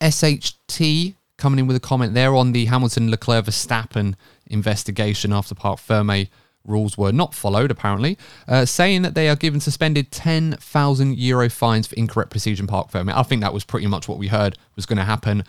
[0.00, 4.14] SHT coming in with a comment there on the Hamilton Leclerc Verstappen
[4.46, 6.28] investigation after Parc Ferme
[6.64, 11.86] rules were not followed, apparently, uh, saying that they are given suspended 10,000 euro fines
[11.86, 13.08] for incorrect procedure in Parc Ferme.
[13.08, 15.44] I think that was pretty much what we heard was going to happen.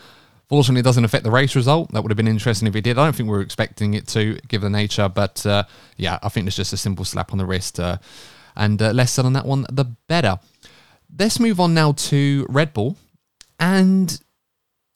[0.50, 1.92] Fortunately, it doesn't affect the race result.
[1.94, 2.98] That would have been interesting if it did.
[2.98, 5.08] I don't think we were expecting it to, given the nature.
[5.08, 5.64] But uh,
[5.96, 7.80] yeah, I think it's just a simple slap on the wrist.
[7.80, 7.98] Uh,
[8.56, 10.40] and uh, less said on that one, the better.
[11.18, 12.98] Let's move on now to Red Bull.
[13.60, 14.20] And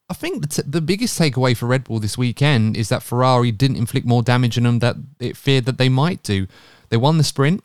[0.09, 3.51] I think the, t- the biggest takeaway for Red Bull this weekend is that Ferrari
[3.51, 6.47] didn't inflict more damage on them that it feared that they might do.
[6.89, 7.63] They won the sprint.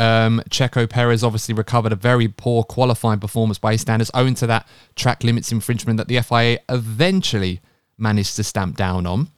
[0.00, 4.46] Um, Checo Perez obviously recovered a very poor qualifying performance by his standards, owing to
[4.46, 7.60] that track limits infringement that the FIA eventually
[7.98, 9.28] managed to stamp down on.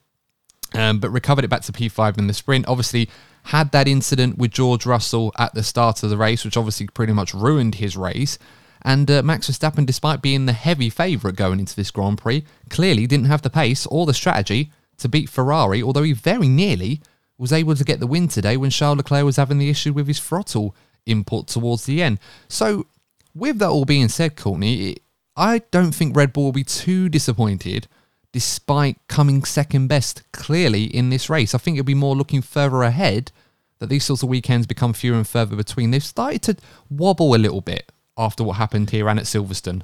[0.73, 2.69] Um, but recovered it back to P5 in the sprint.
[2.69, 3.11] Obviously,
[3.43, 7.13] had that incident with George Russell at the start of the race, which obviously pretty
[7.13, 8.39] much ruined his race.
[8.83, 13.09] And uh, Max Verstappen, despite being the heavy favourite going into this Grand Prix, clearly
[13.09, 17.03] didn't have the pace or the strategy to beat Ferrari, although he very nearly
[17.43, 20.07] was able to get the win today when Charles Leclerc was having the issue with
[20.07, 20.77] his throttle
[21.07, 22.21] input towards the end.
[22.47, 22.87] So,
[23.35, 24.99] with that all being said, Courtney,
[25.37, 27.89] I don't think Red Bull will be too disappointed
[28.33, 31.53] despite coming second best clearly in this race.
[31.53, 33.33] I think it'll be more looking further ahead
[33.81, 35.91] that these sorts of weekends become fewer and further between.
[35.91, 36.57] They've started to
[36.89, 39.83] wobble a little bit after what happened here and at Silverstone.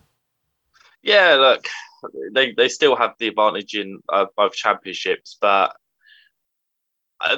[1.03, 1.67] Yeah, look,
[2.33, 5.77] they they still have the advantage in uh, both championships, but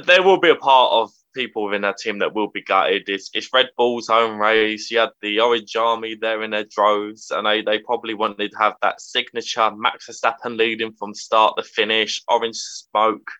[0.04, 3.08] there will be a part of people within that team that will be gutted.
[3.08, 4.90] It's, it's Red Bull's home race.
[4.90, 8.58] You had the Orange Army there in their droves, and they, they probably wanted to
[8.58, 13.30] have that signature Max Verstappen leading from start to finish, orange smoke,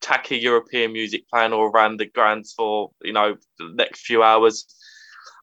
[0.00, 4.66] tacky European music playing all around the grands for you know the next few hours.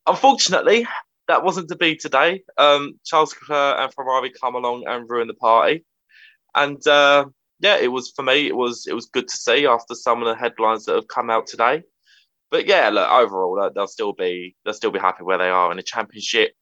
[0.07, 0.87] Unfortunately,
[1.27, 2.43] that wasn't to be today.
[2.57, 5.85] Um, Charles Leclerc and Ferrari come along and ruin the party,
[6.55, 7.25] and uh,
[7.59, 8.47] yeah, it was for me.
[8.47, 11.29] It was it was good to see after some of the headlines that have come
[11.29, 11.83] out today.
[12.51, 15.77] But yeah, look, overall they'll still be they'll still be happy where they are in
[15.77, 16.53] the championship.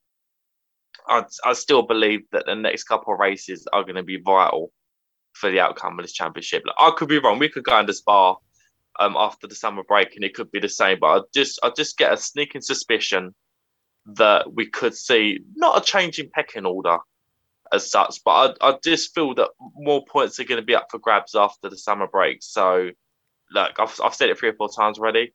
[1.08, 4.72] I I still believe that the next couple of races are going to be vital
[5.34, 6.64] for the outcome of this championship.
[6.66, 7.40] Like, I could be wrong.
[7.40, 8.36] We could go into Spa
[9.00, 11.00] um, after the summer break and it could be the same.
[11.02, 13.34] But I just I just get a sneaking suspicion
[14.16, 16.98] that we could see not a change in pecking order
[17.74, 20.88] as such, but I, I just feel that more points are going to be up
[20.92, 22.40] for grabs after the summer break.
[22.42, 22.90] So,
[23.52, 25.34] look, I've, I've said it three or four times already.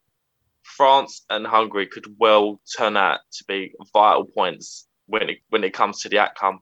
[0.62, 5.72] France and Hungary could well turn out to be vital points when it, when it
[5.72, 6.60] comes to the outcome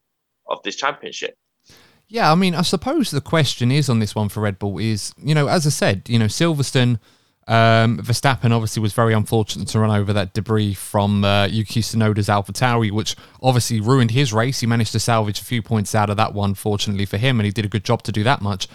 [0.48, 1.36] of this championship.
[2.06, 5.14] Yeah, I mean, I suppose the question is on this one for Red Bull is,
[5.16, 7.00] you know, as I said, you know, Silverstone
[7.46, 12.28] um, Verstappen obviously was very unfortunate to run over that debris from uh, Yuki Tsunoda's
[12.28, 14.60] AlphaTauri, which obviously ruined his race.
[14.60, 17.44] He managed to salvage a few points out of that one, fortunately for him, and
[17.44, 18.68] he did a good job to do that much.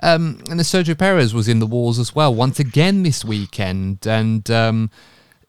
[0.00, 4.06] Um, and the Sergio Perez was in the wars as well, once again this weekend.
[4.06, 4.90] And um,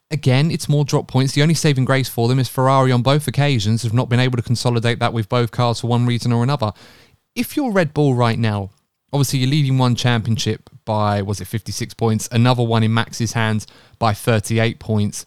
[0.10, 1.34] again, it's more drop points.
[1.34, 4.38] The only saving grace for them is Ferrari on both occasions have not been able
[4.38, 6.72] to consolidate that with both cars for one reason or another.
[7.36, 8.72] If you're Red Bull right now,
[9.12, 12.30] obviously you're leading one championship by was it 56 points?
[12.32, 13.68] Another one in max's hands
[14.00, 15.26] by 38 points.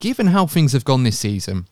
[0.00, 1.66] Given how things have gone this season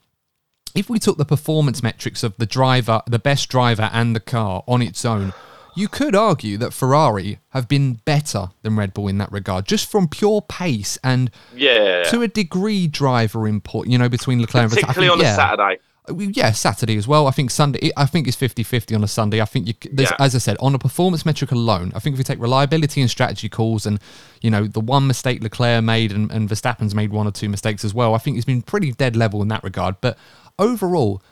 [0.75, 4.65] if we took the performance metrics of the driver the best driver and the car
[4.67, 5.35] on its own
[5.75, 9.91] you could argue that Ferrari have been better than Red Bull in that regard, just
[9.91, 14.73] from pure pace and yeah, to a degree driver input, you know, between Leclerc and
[14.73, 15.79] Particularly on yeah, a Saturday.
[16.09, 17.27] Uh, yeah, Saturday as well.
[17.27, 17.91] I think Sunday.
[17.97, 19.41] I think it's 50-50 on a Sunday.
[19.41, 20.11] I think you, yeah.
[20.19, 21.93] as I said, on a performance metric alone.
[21.95, 24.01] I think if we take reliability and strategy calls, and
[24.41, 27.85] you know the one mistake Leclerc made and, and Verstappen's made one or two mistakes
[27.85, 28.15] as well.
[28.15, 29.97] I think it's been pretty dead level in that regard.
[30.01, 30.19] But
[30.59, 31.23] overall,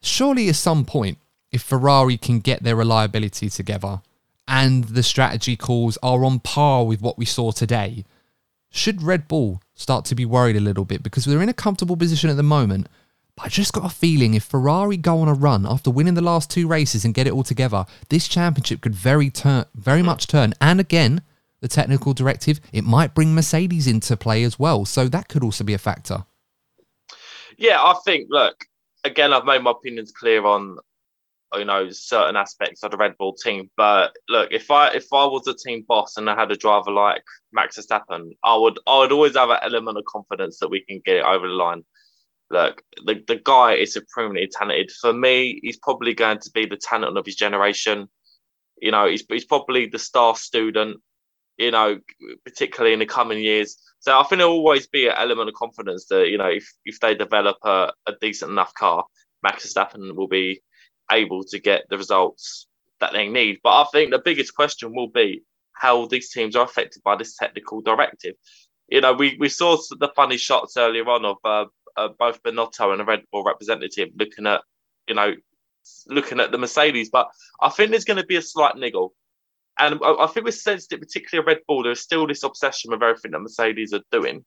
[0.00, 1.18] surely at some point,
[1.50, 4.02] if Ferrari can get their reliability together
[4.46, 8.04] and the strategy calls are on par with what we saw today,
[8.70, 11.96] should Red Bull start to be worried a little bit because they're in a comfortable
[11.96, 12.88] position at the moment
[13.36, 16.22] but I just got a feeling if Ferrari go on a run after winning the
[16.22, 20.26] last two races and get it all together, this championship could very turn, very much
[20.26, 20.54] turn.
[20.60, 21.22] And again,
[21.60, 24.84] the technical directive, it might bring Mercedes into play as well.
[24.84, 26.24] So that could also be a factor.
[27.58, 28.28] Yeah, I think.
[28.30, 28.66] Look,
[29.02, 30.76] again, I've made my opinions clear on
[31.56, 33.70] you know certain aspects of the Red Bull team.
[33.76, 36.90] But look, if I if I was a team boss and I had a driver
[36.90, 40.84] like Max Verstappen, I would I would always have an element of confidence that we
[40.84, 41.84] can get it over the line
[42.50, 44.90] look, the, the guy is supremely talented.
[45.00, 48.08] For me, he's probably going to be the talent of his generation.
[48.80, 51.00] You know, he's, he's probably the star student,
[51.56, 51.98] you know,
[52.44, 53.76] particularly in the coming years.
[54.00, 57.00] So I think there'll always be an element of confidence that, you know, if, if
[57.00, 59.04] they develop a, a decent enough car,
[59.42, 60.60] Max Verstappen will be
[61.10, 62.66] able to get the results
[63.00, 63.60] that they need.
[63.62, 67.36] But I think the biggest question will be how these teams are affected by this
[67.36, 68.34] technical directive.
[68.88, 71.64] You know, we, we saw the funny shots earlier on of uh,
[71.96, 74.62] uh, both Binotto and a Red Bull representative looking at,
[75.08, 75.34] you know,
[76.06, 77.10] looking at the Mercedes.
[77.10, 77.28] But
[77.60, 79.14] I think there's going to be a slight niggle
[79.78, 81.82] and I, think we're sensitive, particularly a Red Bull.
[81.82, 84.44] There's still this obsession with everything that Mercedes are doing.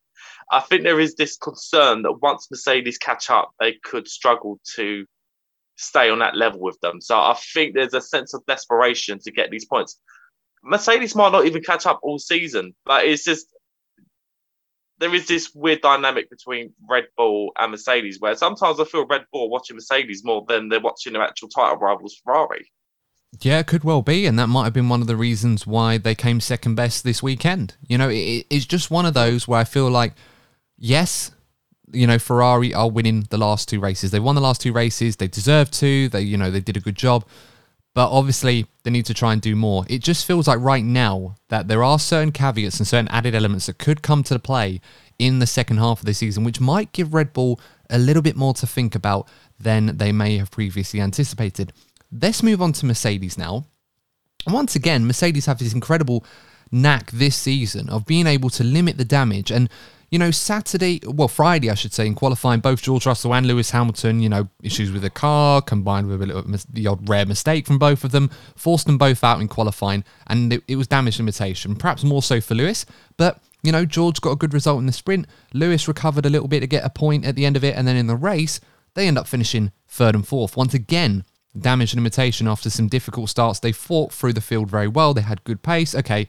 [0.52, 5.06] I think there is this concern that once Mercedes catch up, they could struggle to
[5.76, 7.02] stay on that level with them.
[7.02, 10.00] So I think there's a sense of desperation to get these points.
[10.64, 13.48] Mercedes might not even catch up all season, but it's just
[15.00, 19.26] there is this weird dynamic between Red Bull and Mercedes where sometimes I feel Red
[19.32, 22.72] Bull watching Mercedes more than they're watching their actual title rivals Ferrari.
[23.42, 25.98] Yeah, it could well be, and that might have been one of the reasons why
[25.98, 27.76] they came second best this weekend.
[27.88, 30.14] You know, it, it's just one of those where I feel like,
[30.78, 31.32] yes,
[31.92, 34.12] you know, Ferrari are winning the last two races.
[34.12, 35.18] They won the last two races.
[35.18, 36.10] They deserve to.
[36.10, 37.26] They, you know, they did a good job.
[37.98, 39.84] But obviously, they need to try and do more.
[39.90, 43.66] It just feels like right now that there are certain caveats and certain added elements
[43.66, 44.82] that could come to the play
[45.18, 48.36] in the second half of the season, which might give Red Bull a little bit
[48.36, 49.28] more to think about
[49.60, 51.74] than they may have previously anticipated.
[52.12, 53.66] Let's move on to Mercedes now.
[54.46, 56.24] Once again, Mercedes have this incredible
[56.72, 59.50] knack this season of being able to limit the damage.
[59.50, 59.72] And,
[60.10, 63.72] you know, Saturday, well, Friday, I should say, in qualifying, both George Russell and Lewis
[63.72, 67.68] Hamilton, you know, issues with the car combined with a little, the odd rare mistake
[67.68, 70.06] from both of them, forced them both out in qualifying.
[70.28, 72.86] And it, it was damage limitation, perhaps more so for Lewis.
[73.18, 75.28] But you know, George got a good result in the sprint.
[75.54, 77.76] Lewis recovered a little bit to get a point at the end of it.
[77.76, 78.62] And then in the race,
[78.94, 80.56] they end up finishing third and fourth.
[80.56, 81.26] Once again,
[81.58, 83.60] damage limitation after some difficult starts.
[83.60, 85.14] They fought through the field very well.
[85.14, 85.94] They had good pace.
[85.96, 86.28] Okay,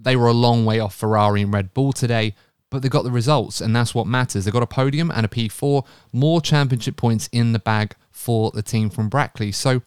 [0.00, 2.34] they were a long way off Ferrari and Red Bull today,
[2.70, 4.44] but they got the results, and that's what matters.
[4.44, 8.62] They got a podium and a P4, more championship points in the bag for the
[8.62, 9.52] team from Brackley.
[9.52, 9.82] So,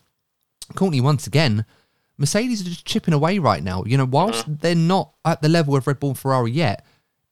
[0.75, 1.65] Courtney, once again,
[2.17, 3.83] Mercedes are just chipping away right now.
[3.85, 4.55] You know, whilst mm-hmm.
[4.61, 6.85] they're not at the level of Red Bull and Ferrari yet,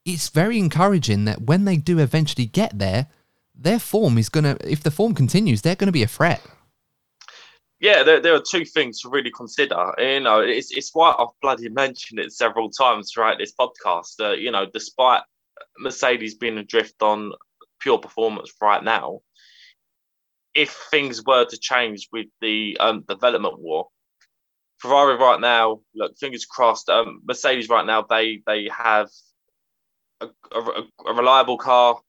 [0.05, 3.07] it's very encouraging that when they do eventually get there,
[3.55, 6.41] their form is going to, if the form continues, they're going to be a threat
[7.79, 9.93] yeah, there, there are two things to really consider.
[9.97, 14.19] You know, it's it's why I've bloody mentioned it several times throughout this podcast.
[14.19, 15.21] Uh, you know, despite
[15.79, 17.31] Mercedes being adrift on
[17.79, 19.19] pure performance right now,
[20.53, 23.87] if things were to change with the um, development war,
[24.79, 26.89] Ferrari right now, look, fingers crossed.
[26.89, 29.09] Um, Mercedes right now, they they have
[30.21, 31.99] a, a, a reliable car,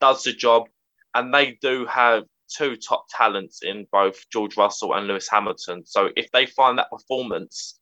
[0.00, 0.64] does the job,
[1.14, 5.84] and they do have two top talents in both George Russell and Lewis Hamilton.
[5.86, 7.80] So if they find that performance,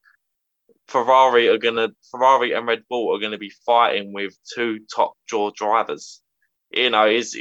[0.90, 5.50] Ferrari are gonna Ferrari and Red Bull are gonna be fighting with two top draw
[5.56, 6.20] drivers.
[6.72, 7.36] You know, is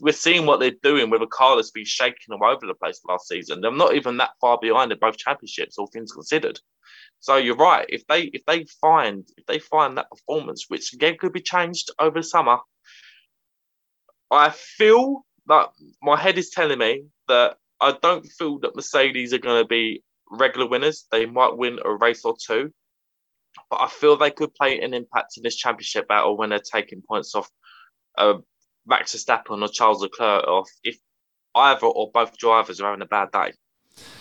[0.00, 3.00] we're seeing what they're doing with a car that's been shaking all over the place
[3.08, 3.60] last season.
[3.60, 6.58] They're not even that far behind in both championships, all things considered.
[7.20, 7.86] So you're right.
[7.88, 11.90] If they if they find if they find that performance, which again could be changed
[11.98, 12.58] over summer,
[14.30, 15.70] I feel that
[16.02, 20.02] my head is telling me that I don't feel that Mercedes are going to be
[20.30, 21.06] regular winners.
[21.10, 22.72] They might win a race or two,
[23.70, 27.02] but I feel they could play an impact in this championship battle when they're taking
[27.06, 27.48] points off
[28.18, 28.34] uh,
[28.86, 30.96] Max Verstappen or Charles Leclerc off if
[31.54, 33.52] either or both drivers are having a bad day.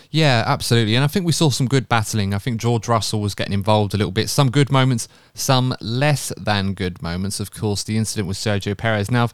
[0.09, 0.95] Yeah, absolutely.
[0.95, 2.33] And I think we saw some good battling.
[2.33, 4.29] I think George Russell was getting involved a little bit.
[4.29, 7.41] Some good moments, some less than good moments.
[7.41, 9.11] Of course, the incident with Sergio Perez.
[9.11, 9.29] Now,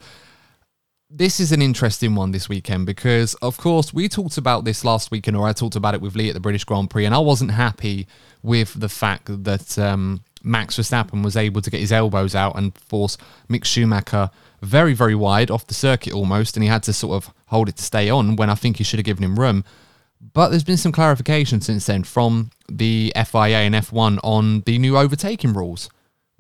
[1.13, 5.12] this is an interesting one this weekend because, of course, we talked about this last
[5.12, 7.19] weekend, or I talked about it with Lee at the British Grand Prix, and I
[7.19, 8.08] wasn't happy
[8.41, 12.76] with the fact that um, Max Verstappen was able to get his elbows out and
[12.78, 13.17] force
[13.50, 14.30] Mick Schumacher
[14.62, 17.76] very, very wide off the circuit almost, and he had to sort of hold it
[17.78, 19.65] to stay on when I think he should have given him room.
[20.34, 24.97] But there's been some clarification since then from the FIA and F1 on the new
[24.97, 25.89] overtaking rules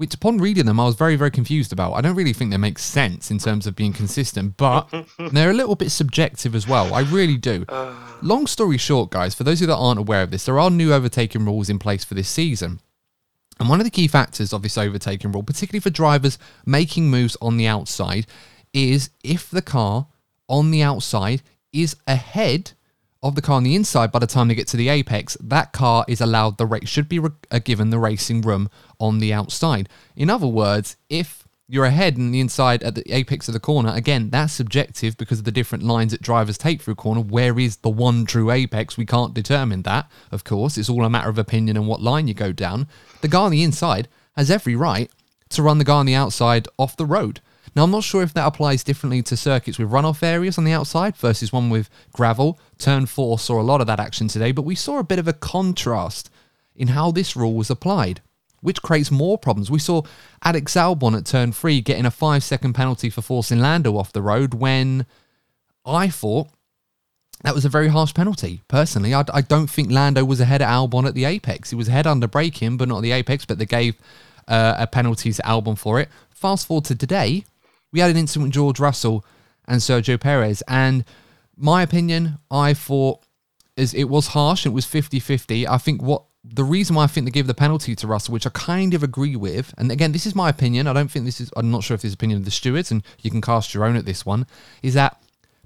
[0.01, 1.93] which upon reading them I was very, very confused about.
[1.93, 4.91] I don't really think they make sense in terms of being consistent, but
[5.31, 6.91] they're a little bit subjective as well.
[6.95, 7.65] I really do.
[7.69, 7.93] Uh.
[8.23, 10.71] Long story short, guys, for those of you that aren't aware of this, there are
[10.71, 12.79] new overtaking rules in place for this season.
[13.59, 17.37] And one of the key factors of this overtaking rule, particularly for drivers making moves
[17.39, 18.25] on the outside,
[18.73, 20.07] is if the car
[20.49, 22.71] on the outside is ahead
[23.23, 25.73] of the car on the inside by the time they get to the apex, that
[25.73, 29.31] car is allowed the race, should be re- uh, given the racing room on the
[29.31, 29.87] outside.
[30.15, 33.93] In other words, if you're ahead in the inside at the apex of the corner,
[33.93, 37.21] again, that's subjective because of the different lines that drivers take through a corner.
[37.21, 38.97] Where is the one true apex?
[38.97, 40.77] We can't determine that, of course.
[40.77, 42.87] It's all a matter of opinion and what line you go down.
[43.21, 45.09] The guy on the inside has every right
[45.49, 47.39] to run the guy on the outside off the road.
[47.75, 50.73] Now, I'm not sure if that applies differently to circuits with runoff areas on the
[50.73, 52.59] outside versus one with gravel.
[52.77, 55.27] Turn 4 saw a lot of that action today, but we saw a bit of
[55.27, 56.29] a contrast
[56.75, 58.21] in how this rule was applied,
[58.59, 59.71] which creates more problems.
[59.71, 60.01] We saw
[60.43, 64.21] Alex Albon at turn 3 getting a 5 second penalty for forcing Lando off the
[64.21, 65.05] road when
[65.85, 66.49] I thought
[67.43, 68.61] that was a very harsh penalty.
[68.67, 71.71] Personally, I, I don't think Lando was ahead of Albon at the apex.
[71.71, 73.45] He was ahead under braking, but not at the apex.
[73.45, 73.95] But they gave
[74.47, 76.09] uh, a penalty to Albon for it.
[76.29, 77.45] Fast forward to today,
[77.91, 79.25] we had an incident with George Russell
[79.65, 81.05] and Sergio Perez, and
[81.57, 83.23] my opinion, I thought
[83.75, 84.65] is it was harsh.
[84.65, 85.67] It was 50-50.
[85.67, 88.47] I think what the reason why I think they gave the penalty to Russell, which
[88.47, 90.87] I kind of agree with, and again, this is my opinion.
[90.87, 91.51] I don't think this is.
[91.55, 93.85] I'm not sure if this is opinion of the stewards, and you can cast your
[93.85, 94.47] own at this one.
[94.81, 95.21] Is that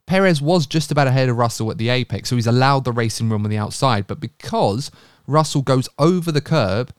[0.05, 3.29] Perez was just about ahead of Russell at the apex, so he's allowed the racing
[3.29, 4.05] room on the outside.
[4.05, 4.91] But because
[5.27, 6.93] Russell goes over the curb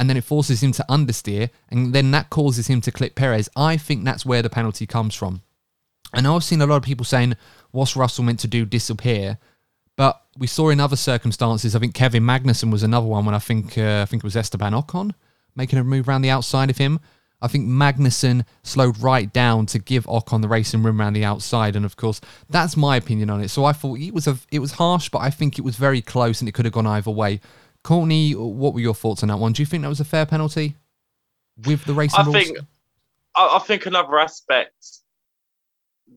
[0.00, 3.50] and then it forces him to understeer, and then that causes him to clip Perez,
[3.54, 5.42] I think that's where the penalty comes from.
[6.14, 7.36] And I've seen a lot of people saying,
[7.70, 9.36] what's Russell meant to do disappear?
[9.96, 13.38] But we saw in other circumstances, I think Kevin Magnussen was another one when I
[13.38, 15.12] think uh, I think it was Esteban Ocon
[15.54, 16.98] making a move around the outside of him.
[17.42, 21.76] I think Magnussen slowed right down to give Ocon the racing room around the outside,
[21.76, 23.50] and of course, that's my opinion on it.
[23.50, 26.00] So I thought it was a it was harsh, but I think it was very
[26.00, 27.40] close, and it could have gone either way.
[27.82, 29.52] Courtney, what were your thoughts on that one?
[29.52, 30.76] Do you think that was a fair penalty
[31.64, 32.36] with the racing I rules?
[32.36, 32.58] think
[33.34, 35.00] I, I think another aspect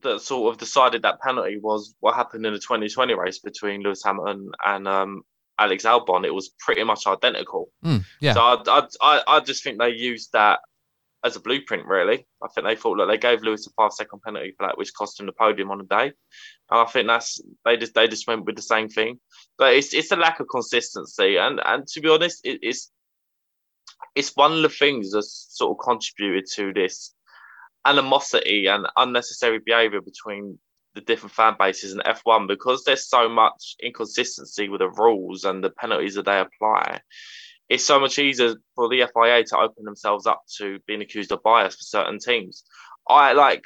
[0.01, 4.03] that sort of decided that penalty was what happened in the 2020 race between Lewis
[4.03, 5.23] Hamilton and um,
[5.59, 6.25] Alex Albon.
[6.25, 7.69] It was pretty much identical.
[7.85, 8.33] Mm, yeah.
[8.33, 10.59] So I, I, I, I just think they used that
[11.23, 12.25] as a blueprint, really.
[12.43, 14.93] I think they thought that they gave Lewis a five second penalty for that, which
[14.93, 16.11] cost him the podium on the day.
[16.69, 19.19] And I think that's they just they just went with the same thing.
[19.57, 22.91] But it's it's a lack of consistency, and and to be honest, it, it's
[24.15, 27.13] it's one of the things that's sort of contributed to this
[27.85, 30.59] animosity and unnecessary behaviour between
[30.95, 35.63] the different fan bases in F1 because there's so much inconsistency with the rules and
[35.63, 37.01] the penalties that they apply.
[37.69, 41.43] It's so much easier for the FIA to open themselves up to being accused of
[41.43, 42.63] bias for certain teams.
[43.07, 43.63] I like,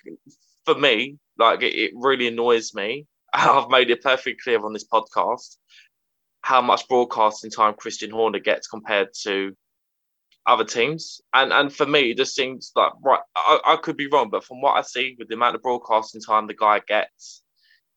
[0.66, 3.06] for me, like it, it really annoys me.
[3.34, 5.58] I've made it perfectly clear on this podcast
[6.42, 9.54] how much broadcasting time Christian Horner gets compared to
[10.46, 11.20] other teams.
[11.34, 13.20] And and for me, it just seems like right.
[13.36, 16.22] I, I could be wrong, but from what I see with the amount of broadcasting
[16.22, 17.44] time the guy gets,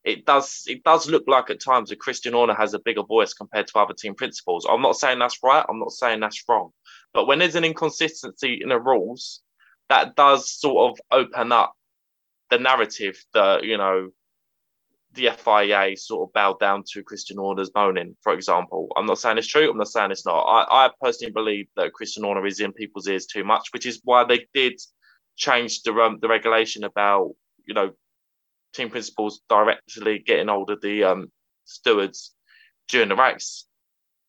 [0.03, 3.33] it does it does look like at times that Christian Horner has a bigger voice
[3.33, 4.65] compared to other team principals.
[4.69, 5.65] I'm not saying that's right.
[5.69, 6.71] I'm not saying that's wrong.
[7.13, 9.41] But when there's an inconsistency in the rules,
[9.89, 11.73] that does sort of open up
[12.49, 14.09] the narrative that you know
[15.13, 18.87] the FIA sort of bowed down to Christian Horner's moaning, for example.
[18.95, 19.69] I'm not saying it's true.
[19.69, 20.41] I'm not saying it's not.
[20.43, 23.99] I, I personally believe that Christian Horner is in people's ears too much, which is
[24.03, 24.79] why they did
[25.35, 27.31] change the um, the regulation about
[27.65, 27.91] you know
[28.73, 31.31] team principals directly getting hold of the um,
[31.65, 32.33] stewards
[32.87, 33.65] during the race.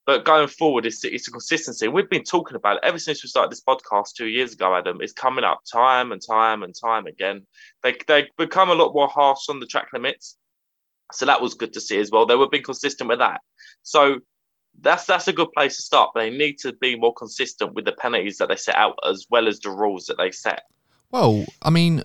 [0.05, 1.87] But going forward, it's, it's a consistency.
[1.87, 4.99] We've been talking about it ever since we started this podcast two years ago, Adam.
[5.01, 7.47] It's coming up time and time and time again.
[7.85, 10.37] They, they become a lot more harsh on the track limits.
[11.13, 12.27] So that was good to see as well.
[12.27, 13.43] They were being consistent with that.
[13.83, 14.19] So
[14.81, 16.11] that's that's a good place to start.
[16.15, 19.47] They need to be more consistent with the penalties that they set out as well
[19.47, 20.63] as the rules that they set.
[21.11, 22.03] Well, I mean,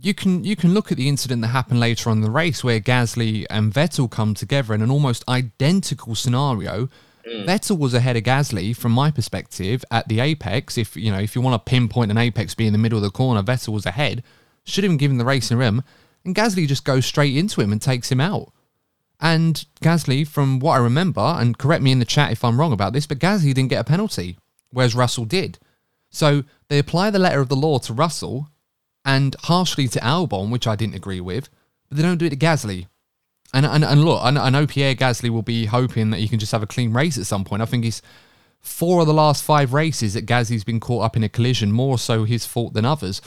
[0.00, 2.62] you can you can look at the incident that happened later on in the race
[2.62, 6.88] where Gasly and Vettel come together in an almost identical scenario.
[7.26, 7.44] Mm.
[7.44, 10.78] Vettel was ahead of Gasly from my perspective at the apex.
[10.78, 13.02] If you know, if you want to pinpoint an apex being in the middle of
[13.02, 14.22] the corner, Vettel was ahead.
[14.64, 15.82] Should have been given the racing rim,
[16.24, 18.52] and Gasly just goes straight into him and takes him out.
[19.20, 22.72] And Gasly, from what I remember, and correct me in the chat if I'm wrong
[22.72, 24.36] about this, but Gasly didn't get a penalty,
[24.70, 25.58] whereas Russell did.
[26.10, 28.48] So they apply the letter of the law to Russell
[29.06, 31.48] and harshly to Albon, which I didn't agree with,
[31.88, 32.88] but they don't do it to Gasly.
[33.54, 36.52] And, and, and look, I, know Pierre Gasly will be hoping that he can just
[36.52, 37.62] have a clean race at some point.
[37.62, 38.02] I think he's
[38.60, 41.98] four of the last five races that Gasly's been caught up in a collision, more
[41.98, 43.22] so his fault than others.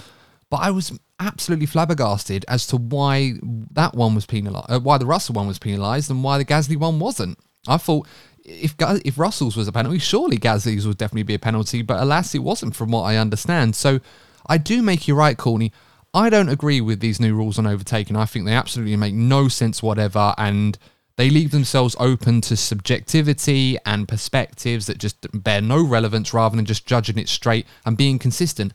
[0.49, 3.35] But I was absolutely flabbergasted as to why
[3.71, 6.75] that one was penalised, uh, why the Russell one was penalised, and why the Gasly
[6.75, 7.39] one wasn't.
[7.67, 8.05] I thought
[8.43, 12.35] if if Russell's was a penalty, surely Gasly's would definitely be a penalty, but alas,
[12.35, 13.75] it wasn't, from what I understand.
[13.75, 14.01] So
[14.49, 15.71] I do make you right, Courtney.
[16.13, 18.15] I don't agree with these new rules on overtaking.
[18.15, 20.77] I think they absolutely make no sense whatever, and
[21.17, 26.65] they leave themselves open to subjectivity and perspectives that just bear no relevance rather than
[26.65, 28.73] just judging it straight and being consistent.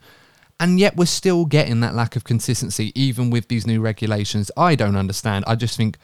[0.61, 4.53] And yet we're still getting that lack of consistency, even with these new regulations.
[4.57, 5.45] I don't understand.
[5.49, 5.99] I just think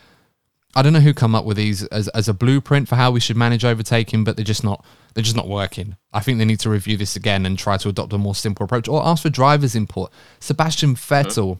[0.75, 3.21] I don't know who come up with these as, as a blueprint for how we
[3.21, 5.97] should manage overtaking, but they're just not they're just not working.
[6.13, 8.65] I think they need to review this again and try to adopt a more simple
[8.65, 10.13] approach or ask for drivers' input.
[10.39, 11.59] Sebastian Vettel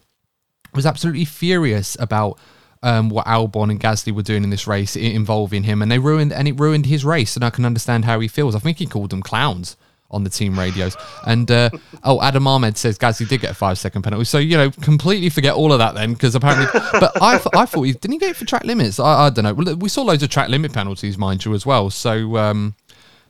[0.73, 2.39] was absolutely furious about
[2.83, 6.33] um, what Albon and Gasly were doing in this race involving him, and they ruined
[6.33, 7.35] and it ruined his race.
[7.35, 8.55] And I can understand how he feels.
[8.55, 9.77] I think he called them clowns
[10.11, 10.97] on the team radios.
[11.27, 11.71] And uh,
[12.05, 14.25] oh, Adam Ahmed says Gasly did get a five second penalty.
[14.25, 16.67] So you know, completely forget all of that then, because apparently.
[16.93, 18.99] but I, I thought he didn't he get it for track limits.
[18.99, 19.75] I, I don't know.
[19.75, 21.91] We saw loads of track limit penalties, mind you, as well.
[21.91, 22.37] So.
[22.37, 22.75] Um,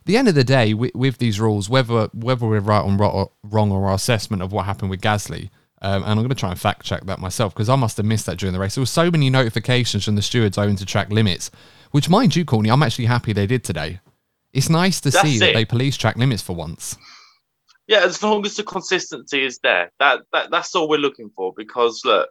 [0.05, 3.71] the end of the day, with, with, these rules, whether whether we're right or wrong
[3.71, 5.51] or our assessment of what happened with Gasly,
[5.81, 8.05] um, and I'm going to try and fact check that myself because I must have
[8.05, 8.75] missed that during the race.
[8.75, 11.49] There were so many notifications from the stewards owing to track limits,
[11.91, 13.99] which, mind you, Courtney, I'm actually happy they did today.
[14.53, 15.39] It's nice to That's see it.
[15.39, 16.97] that they police track limits for once.
[17.87, 21.53] Yeah, as long as the consistency is there, that, that that's all we're looking for.
[21.55, 22.29] Because look,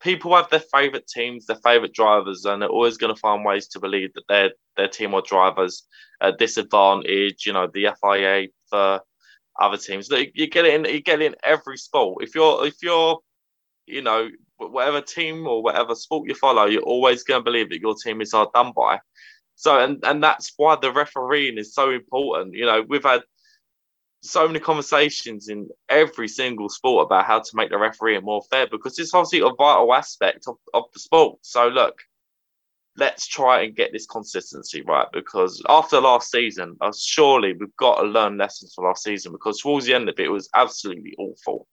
[0.00, 3.68] people have their favourite teams, their favourite drivers, and they're always going to find ways
[3.68, 5.86] to believe that their their team or drivers
[6.20, 7.46] at disadvantage.
[7.46, 9.00] You know, the FIA for
[9.60, 10.08] other teams.
[10.10, 10.92] You get it in.
[10.92, 12.22] You get it in every sport.
[12.22, 13.18] If you're if you're,
[13.86, 17.80] you know, whatever team or whatever sport you follow, you're always going to believe that
[17.80, 18.98] your team is hard done by.
[19.56, 22.54] So, and and that's why the refereeing is so important.
[22.54, 23.22] You know, we've had
[24.22, 28.66] so many conversations in every single sport about how to make the refereeing more fair
[28.66, 31.38] because it's obviously a vital aspect of, of the sport.
[31.42, 31.98] So, look,
[32.96, 38.00] let's try and get this consistency right because after last season, uh, surely we've got
[38.00, 41.14] to learn lessons from last season because towards the end of it, it was absolutely
[41.18, 41.66] awful.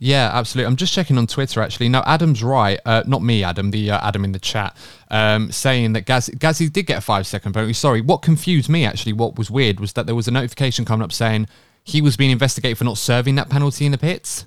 [0.00, 0.68] Yeah, absolutely.
[0.68, 1.88] I'm just checking on Twitter actually.
[1.88, 2.78] Now, Adam's right.
[2.84, 3.72] Uh, not me, Adam.
[3.72, 4.76] The uh, Adam in the chat
[5.10, 7.72] um, saying that Gaz- Gazzy did get a five second penalty.
[7.72, 8.00] Sorry.
[8.00, 11.12] What confused me actually, what was weird was that there was a notification coming up
[11.12, 11.48] saying
[11.82, 14.46] he was being investigated for not serving that penalty in the pits.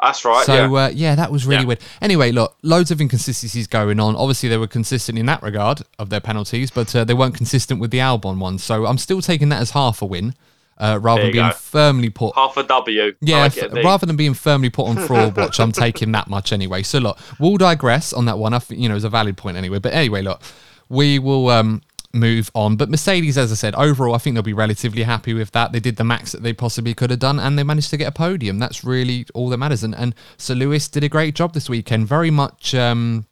[0.00, 0.44] That's right.
[0.44, 1.68] So yeah, uh, yeah that was really yeah.
[1.68, 1.80] weird.
[2.00, 4.14] Anyway, look, loads of inconsistencies going on.
[4.16, 7.80] Obviously, they were consistent in that regard of their penalties, but uh, they weren't consistent
[7.80, 8.58] with the Albon one.
[8.58, 10.34] So I'm still taking that as half a win
[10.78, 11.54] uh, rather than being go.
[11.54, 13.14] firmly put half a W.
[13.20, 16.52] Yeah, like f- rather than being firmly put on fraud watch, I'm taking that much
[16.52, 16.82] anyway.
[16.82, 18.54] So look, we'll digress on that one.
[18.54, 19.78] I think you know it's a valid point anyway.
[19.78, 20.42] But anyway, look,
[20.88, 22.76] we will um, move on.
[22.76, 25.72] But Mercedes, as I said, overall, I think they'll be relatively happy with that.
[25.72, 28.08] They did the max that they possibly could have done, and they managed to get
[28.08, 28.58] a podium.
[28.58, 29.82] That's really all that matters.
[29.82, 32.06] And and Sir Lewis did a great job this weekend.
[32.08, 32.74] Very much.
[32.74, 33.26] Um,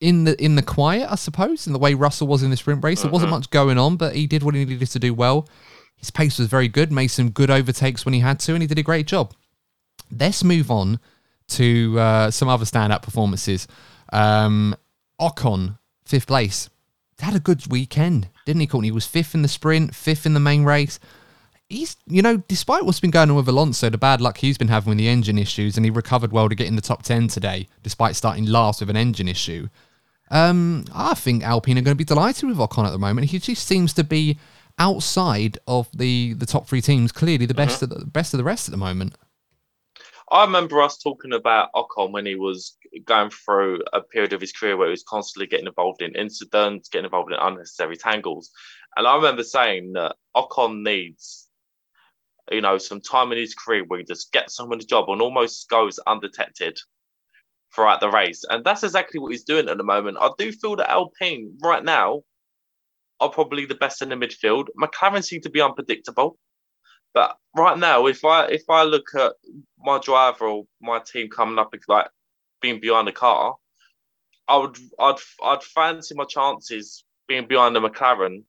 [0.00, 2.82] in the in the quiet, I suppose, in the way Russell was in the sprint
[2.82, 3.40] race, there wasn't mm-hmm.
[3.40, 5.46] much going on, but he did what he needed to do well.
[6.00, 8.66] His pace was very good, made some good overtakes when he had to, and he
[8.66, 9.34] did a great job.
[10.10, 10.98] Let's move on
[11.48, 13.68] to uh, some other standout performances.
[14.12, 14.74] Um,
[15.20, 16.70] Ocon, fifth place.
[17.20, 18.88] Had a good weekend, didn't he, Courtney?
[18.88, 20.98] He was fifth in the sprint, fifth in the main race.
[21.68, 24.68] He's, you know, despite what's been going on with Alonso, the bad luck he's been
[24.68, 27.28] having with the engine issues, and he recovered well to get in the top 10
[27.28, 29.68] today, despite starting last with an engine issue.
[30.30, 33.30] Um, I think Alpine are going to be delighted with Ocon at the moment.
[33.30, 34.38] He just seems to be
[34.80, 37.92] outside of the the top three teams, clearly the best mm-hmm.
[37.92, 39.14] of the best of the rest at the moment.
[40.32, 44.52] I remember us talking about Ocon when he was going through a period of his
[44.52, 48.50] career where he was constantly getting involved in incidents, getting involved in unnecessary tangles.
[48.96, 51.48] And I remember saying that Ocon needs,
[52.50, 55.20] you know, some time in his career where he just gets someone the job and
[55.20, 56.78] almost goes undetected
[57.74, 58.44] throughout the race.
[58.48, 60.18] And that's exactly what he's doing at the moment.
[60.20, 62.22] I do feel that Alpine right now
[63.20, 64.66] are probably the best in the midfield.
[64.80, 66.38] McLaren seem to be unpredictable.
[67.12, 69.32] But right now, if I if I look at
[69.78, 72.08] my driver or my team coming up like
[72.62, 73.56] being behind the car,
[74.46, 78.44] I would I'd I'd fancy my chances being behind the McLaren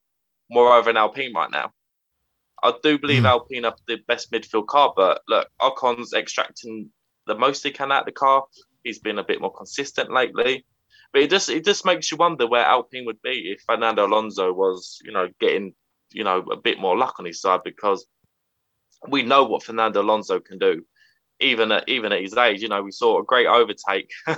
[0.49, 1.71] more over an Alpine right now.
[2.63, 3.27] I do believe mm.
[3.29, 6.89] Alpine are the best midfield car, but look, Ocon's extracting
[7.25, 8.43] the most he can out of the car.
[8.83, 10.65] He's been a bit more consistent lately.
[11.13, 14.53] But it just it just makes you wonder where Alpine would be if Fernando Alonso
[14.53, 15.73] was, you know, getting,
[16.11, 18.05] you know, a bit more luck on his side because
[19.07, 20.83] we know what Fernando Alonso can do.
[21.39, 24.11] Even at even at his age, you know, we saw a great overtake,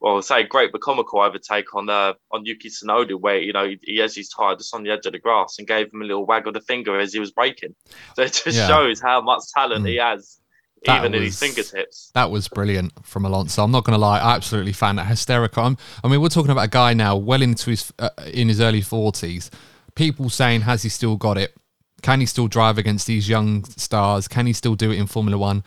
[0.00, 3.78] well, say great but comical overtake on uh, on Yuki Tsunoda, where you know he,
[3.82, 6.04] he has his tire just on the edge of the grass and gave him a
[6.04, 7.74] little wag of the finger as he was braking.
[8.14, 8.68] So it just yeah.
[8.68, 9.88] shows how much talent mm.
[9.88, 10.38] he has
[10.86, 12.10] that even was, in his fingertips.
[12.14, 13.62] That was brilliant from Alonso.
[13.62, 15.64] I'm not going to lie, I absolutely found that hysterical.
[15.64, 18.60] I'm, i mean, we're talking about a guy now, well into his uh, in his
[18.60, 19.50] early 40s.
[19.94, 21.54] People saying, has he still got it?
[22.02, 24.28] Can he still drive against these young stars?
[24.28, 25.64] Can he still do it in Formula One?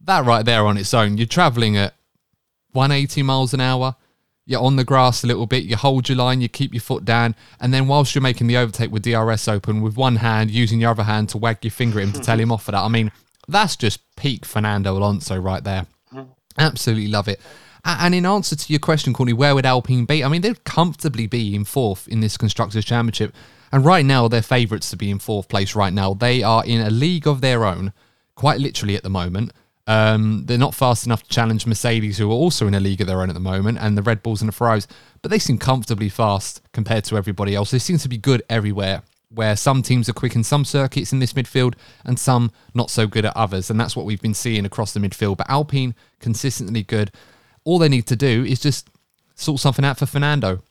[0.00, 1.18] That right there on its own.
[1.18, 1.94] You're traveling at
[2.72, 3.96] 180 miles an hour.
[4.46, 5.64] You're on the grass a little bit.
[5.64, 6.40] You hold your line.
[6.40, 9.80] You keep your foot down, and then whilst you're making the overtake with DRS open,
[9.80, 12.38] with one hand using your other hand to wag your finger at him to tell
[12.38, 12.82] him off for that.
[12.82, 13.10] I mean,
[13.48, 15.86] that's just peak Fernando Alonso right there.
[16.58, 17.40] Absolutely love it.
[17.84, 20.24] And in answer to your question, Courtney, where would Alpine be?
[20.24, 23.34] I mean, they'd comfortably be in fourth in this Constructors' Championship.
[23.72, 26.14] And right now, they're favourites to be in fourth place right now.
[26.14, 27.92] They are in a league of their own,
[28.36, 29.52] quite literally at the moment.
[29.86, 33.06] Um, they're not fast enough to challenge Mercedes, who are also in a league of
[33.06, 34.86] their own at the moment, and the Red Bulls and the Ferraris,
[35.20, 37.70] but they seem comfortably fast compared to everybody else.
[37.70, 39.02] They seem to be good everywhere
[39.34, 41.74] where some teams are quick in some circuits in this midfield
[42.04, 43.70] and some not so good at others.
[43.70, 45.36] And that's what we've been seeing across the midfield.
[45.36, 47.10] But Alpine, consistently good.
[47.64, 48.88] All they need to do is just
[49.34, 50.62] sort something out for Fernando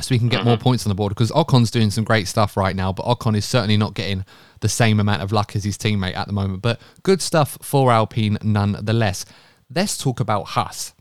[0.00, 2.56] so we can get more points on the board because Ocon's doing some great stuff
[2.56, 4.24] right now, but Ocon is certainly not getting
[4.60, 6.62] the same amount of luck as his teammate at the moment.
[6.62, 9.24] But good stuff for Alpine nonetheless.
[9.74, 10.94] Let's talk about Haas.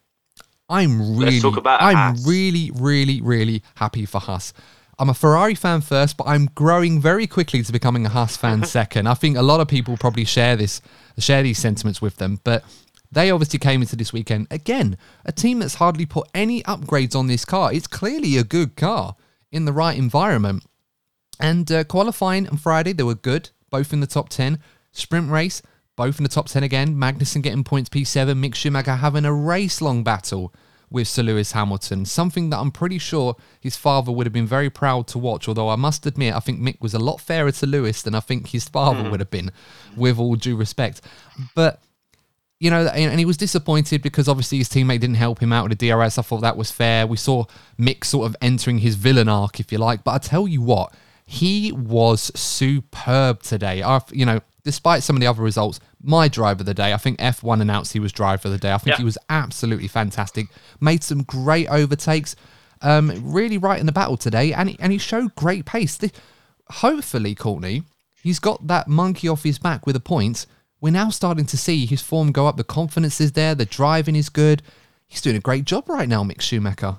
[0.70, 2.28] I'm really, I'm Haas.
[2.28, 4.54] really, really, really happy for Haas.
[5.02, 8.64] I'm a Ferrari fan first, but I'm growing very quickly to becoming a Haas fan
[8.66, 9.08] second.
[9.08, 10.80] I think a lot of people probably share this,
[11.18, 12.64] share these sentiments with them, but
[13.12, 17.26] they obviously came into this weekend again, a team that's hardly put any upgrades on
[17.26, 17.74] this car.
[17.74, 19.16] It's clearly a good car
[19.52, 20.66] in the right environment.
[21.40, 24.60] And uh, qualifying on Friday, they were good, both in the top 10.
[24.92, 25.64] Sprint race,
[25.96, 26.94] both in the top 10 again.
[26.94, 28.40] Magnussen getting points P7.
[28.40, 30.54] Mick Schumacher having a race long battle
[30.92, 32.06] with Sir Lewis Hamilton.
[32.06, 35.48] Something that I'm pretty sure his father would have been very proud to watch.
[35.48, 38.20] Although I must admit, I think Mick was a lot fairer to Lewis than I
[38.20, 39.12] think his father hmm.
[39.12, 39.52] would have been,
[39.96, 41.02] with all due respect.
[41.56, 41.82] But
[42.60, 45.80] you know, and he was disappointed because obviously his teammate didn't help him out with
[45.80, 46.20] the DRS.
[46.20, 47.08] I thought that was fair.
[47.08, 47.46] We saw
[47.80, 50.04] Mick sort of entering his villain arc, if you like.
[50.04, 50.94] But I tell you what,
[51.26, 53.82] he was superb today.
[53.82, 56.98] I, you know, despite some of the other results, my driver of the day, I
[56.98, 58.72] think F1 announced he was driver of the day.
[58.72, 58.98] I think Yeah.
[59.00, 60.48] he was absolutely fantastic.
[60.80, 62.36] Made some great overtakes.
[62.84, 65.98] Um, really right in the battle today, and he, and he showed great pace.
[65.98, 66.12] This,
[66.70, 67.84] hopefully, Courtney,
[68.24, 70.48] he's got that monkey off his back with the points.
[70.80, 72.58] We're now starting to see his form go up.
[72.58, 73.54] The confidence is there.
[73.54, 74.64] The driving is good.
[75.08, 76.98] He's doing a great job right now, Mick Schumacher.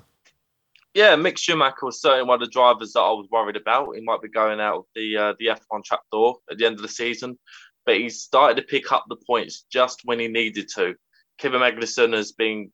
[0.93, 3.95] Yeah, Mick Schumacher was certainly one of the drivers that I was worried about.
[3.95, 6.83] He might be going out of the uh, the F1 trapdoor at the end of
[6.83, 7.39] the season,
[7.85, 10.93] but he started to pick up the points just when he needed to.
[11.39, 12.71] Kevin Magnussen has been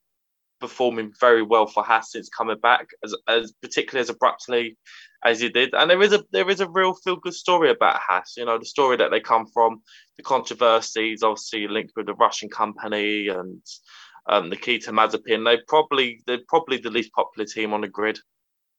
[0.60, 4.76] performing very well for Haas since coming back, as, as particularly as abruptly
[5.24, 5.72] as he did.
[5.74, 8.34] And there is a there is a real feel good story about Haas.
[8.36, 9.80] You know, the story that they come from,
[10.18, 13.62] the controversies, obviously linked with the Russian company and
[14.30, 15.44] um, Nikita Mazepin.
[15.44, 18.18] They probably they're probably the least popular team on the grid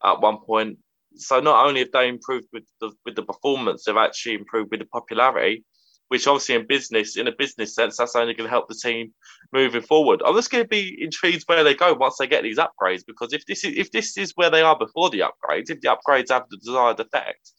[0.03, 0.79] at one point.
[1.15, 4.79] So not only have they improved with the with the performance, they've actually improved with
[4.79, 5.65] the popularity,
[6.07, 9.13] which obviously in business, in a business sense, that's only going to help the team
[9.51, 10.21] moving forward.
[10.25, 13.33] I'm just going to be intrigued where they go once they get these upgrades, because
[13.33, 16.31] if this is if this is where they are before the upgrades, if the upgrades
[16.31, 17.51] have the desired effect,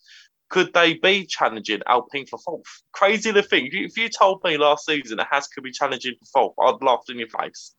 [0.53, 2.67] could they be challenging Alpine for fourth?
[2.93, 3.71] Crazy to think.
[3.73, 7.09] If you, told me last season that Haas could be challenging for fourth, I'd laughed
[7.09, 7.75] in your face.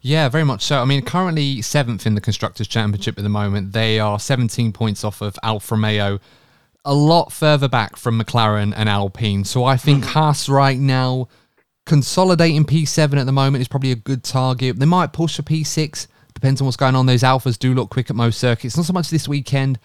[0.00, 0.80] Yeah, very much so.
[0.80, 3.72] I mean, currently seventh in the Constructors' Championship at the moment.
[3.72, 6.20] They are 17 points off of Alfa Romeo,
[6.84, 9.42] a lot further back from McLaren and Alpine.
[9.42, 10.10] So I think hmm.
[10.10, 11.26] Haas right now,
[11.86, 14.78] consolidating P7 at the moment is probably a good target.
[14.78, 17.06] They might push for P6, depends on what's going on.
[17.06, 18.76] Those Alphas do look quick at most circuits.
[18.76, 19.80] Not so much this weekend,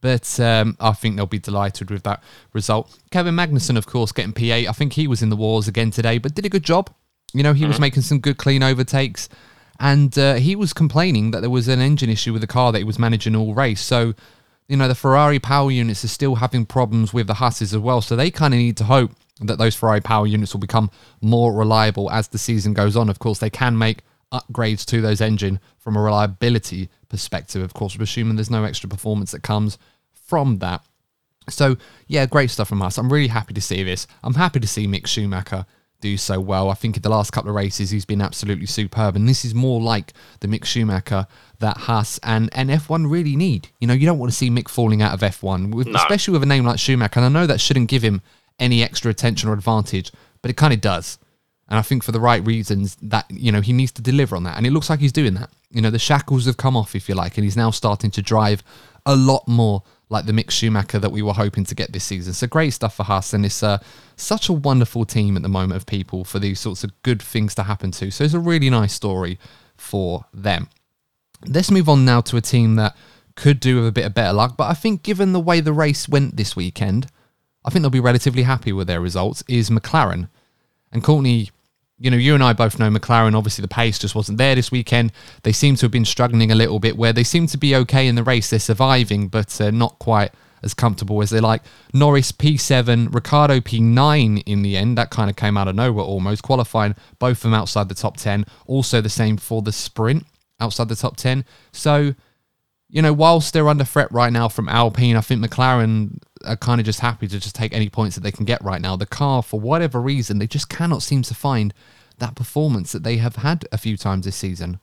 [0.00, 2.22] but um, I think they'll be delighted with that
[2.52, 2.98] result.
[3.10, 4.68] Kevin Magnussen, of course, getting P8.
[4.68, 6.90] I think he was in the wars again today, but did a good job.
[7.32, 9.28] You know, he was making some good clean overtakes,
[9.78, 12.78] and uh, he was complaining that there was an engine issue with the car that
[12.78, 13.80] he was managing all race.
[13.80, 14.14] So,
[14.68, 18.00] you know, the Ferrari power units are still having problems with the Hasses as well.
[18.00, 20.90] So they kind of need to hope that those Ferrari power units will become
[21.20, 23.08] more reliable as the season goes on.
[23.08, 23.98] Of course, they can make
[24.32, 27.62] upgrades to those engine from a reliability perspective.
[27.62, 29.78] Of course, we're assuming there's no extra performance that comes
[30.14, 30.82] from that.
[31.48, 31.76] So
[32.06, 32.98] yeah, great stuff from us.
[32.98, 34.06] I'm really happy to see this.
[34.22, 35.66] I'm happy to see Mick Schumacher
[36.00, 36.70] do so well.
[36.70, 39.54] I think in the last couple of races he's been absolutely superb, and this is
[39.54, 41.26] more like the Mick Schumacher
[41.58, 43.68] that Haas and, and F1 really need.
[43.80, 45.96] You know, you don't want to see Mick falling out of F1, with, No.
[45.96, 47.20] especially with a name like Schumacher.
[47.20, 48.22] And I know that shouldn't give him
[48.58, 51.18] any extra attention or advantage, but it kind of does.
[51.70, 54.42] And I think for the right reasons that, you know, he needs to deliver on
[54.42, 54.56] that.
[54.56, 55.50] And it looks like he's doing that.
[55.70, 58.22] You know, the shackles have come off, if you like, and he's now starting to
[58.22, 58.64] drive
[59.06, 62.32] a lot more like the Mick Schumacher that we were hoping to get this season.
[62.32, 63.32] So great stuff for Haas.
[63.32, 63.78] And it's uh,
[64.16, 67.54] such a wonderful team at the moment of people for these sorts of good things
[67.54, 68.10] to happen to.
[68.10, 69.38] So it's a really nice story
[69.76, 70.68] for them.
[71.46, 72.96] Let's move on now to a team that
[73.36, 74.56] could do with a bit of better luck.
[74.56, 77.06] But I think given the way the race went this weekend,
[77.64, 80.28] I think they'll be relatively happy with their results, is McLaren.
[80.90, 81.50] And Courtney,
[82.00, 84.72] you know, you and I both know McLaren, obviously the pace just wasn't there this
[84.72, 85.12] weekend.
[85.42, 88.08] They seem to have been struggling a little bit where they seem to be okay
[88.08, 88.48] in the race.
[88.48, 90.32] They're surviving, but uh, not quite
[90.62, 91.62] as comfortable as they like.
[91.92, 94.96] Norris P7, Ricciardo P9 in the end.
[94.96, 96.42] That kind of came out of nowhere almost.
[96.42, 98.46] Qualifying both of them outside the top 10.
[98.66, 100.24] Also the same for the sprint
[100.58, 101.44] outside the top 10.
[101.72, 102.14] So,
[102.90, 106.80] you know, whilst they're under threat right now from Alpine, I think McLaren are kind
[106.80, 108.96] of just happy to just take any points that they can get right now.
[108.96, 111.72] The car, for whatever reason, they just cannot seem to find
[112.18, 114.80] that performance that they have had a few times this season.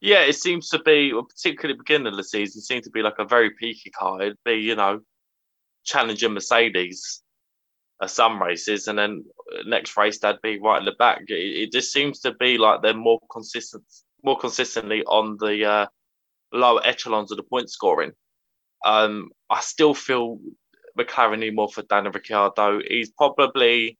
[0.00, 3.18] Yeah, it seems to be, particularly beginning of the season, it seemed to be like
[3.18, 4.20] a very peaky car.
[4.20, 5.00] It'd be, you know,
[5.84, 7.22] challenging Mercedes
[8.02, 9.24] at some races, and then
[9.66, 11.22] next race they'd be right in the back.
[11.28, 13.84] It, it just seems to be like they're more consistent,
[14.22, 15.86] more consistently on the uh,
[16.52, 18.12] lower echelons of the point scoring.
[18.84, 20.38] Um, I still feel
[20.98, 22.80] McLaren need more for Daniel Ricciardo.
[22.86, 23.98] He's probably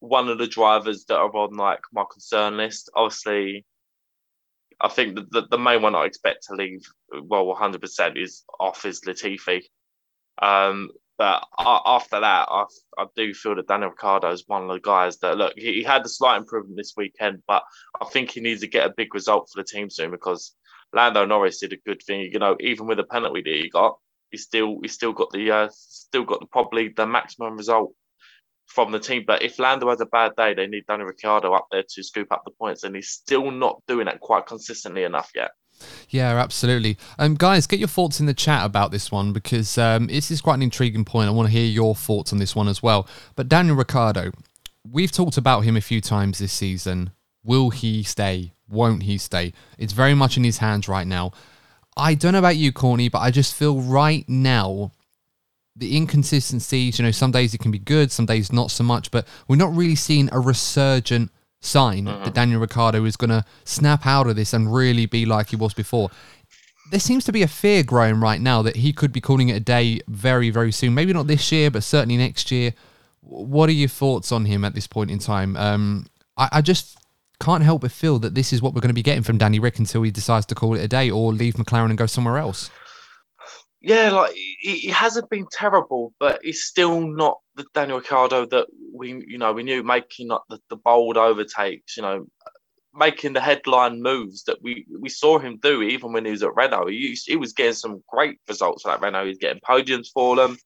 [0.00, 2.90] one of the drivers that are on like my concern list.
[2.94, 3.64] Obviously,
[4.80, 6.82] I think the, the, the main one I expect to leave
[7.22, 9.62] well 100% is off is Latifi.
[10.40, 12.64] Um, but after that, I,
[12.98, 15.52] I do feel that Daniel Ricciardo is one of the guys that look.
[15.56, 17.62] He, he had a slight improvement this weekend, but
[18.00, 20.54] I think he needs to get a big result for the team soon because
[20.92, 22.30] Lando Norris did a good thing.
[22.32, 23.98] You know, even with the penalty that he got,
[24.30, 27.92] he still he still got the uh, still got the, probably the maximum result
[28.66, 29.24] from the team.
[29.26, 32.32] But if Lando has a bad day, they need Daniel Ricciardo up there to scoop
[32.32, 35.52] up the points, and he's still not doing that quite consistently enough yet.
[36.08, 36.98] Yeah, absolutely.
[37.18, 40.40] Um, guys, get your thoughts in the chat about this one because um, this is
[40.40, 41.28] quite an intriguing point.
[41.28, 43.08] I want to hear your thoughts on this one as well.
[43.34, 44.32] But Daniel Ricciardo,
[44.88, 47.10] we've talked about him a few times this season.
[47.42, 48.52] Will he stay?
[48.72, 49.52] Won't he stay?
[49.78, 51.32] It's very much in his hands right now.
[51.94, 54.92] I don't know about you, Courtney, but I just feel right now
[55.76, 59.10] the inconsistencies, you know, some days it can be good, some days not so much,
[59.10, 62.24] but we're not really seeing a resurgent sign mm-hmm.
[62.24, 65.56] that Daniel Ricciardo is going to snap out of this and really be like he
[65.56, 66.10] was before.
[66.90, 69.56] There seems to be a fear growing right now that he could be calling it
[69.56, 70.94] a day very, very soon.
[70.94, 72.74] Maybe not this year, but certainly next year.
[73.20, 75.56] What are your thoughts on him at this point in time?
[75.56, 76.06] Um,
[76.36, 76.98] I, I just
[77.42, 79.58] can't help but feel that this is what we're going to be getting from Danny
[79.58, 82.38] Rick until he decides to call it a day or leave McLaren and go somewhere
[82.38, 82.70] else
[83.82, 89.24] yeah, like he, hasn't been terrible, but he's still not the Daniel Ricciardo that we,
[89.26, 92.24] you know, we knew making like the, the bold overtakes, you know,
[92.94, 96.54] making the headline moves that we we saw him do even when he was at
[96.54, 96.86] Renault.
[96.88, 99.26] He, he was getting some great results like Renault.
[99.26, 100.56] He's getting podiums for them.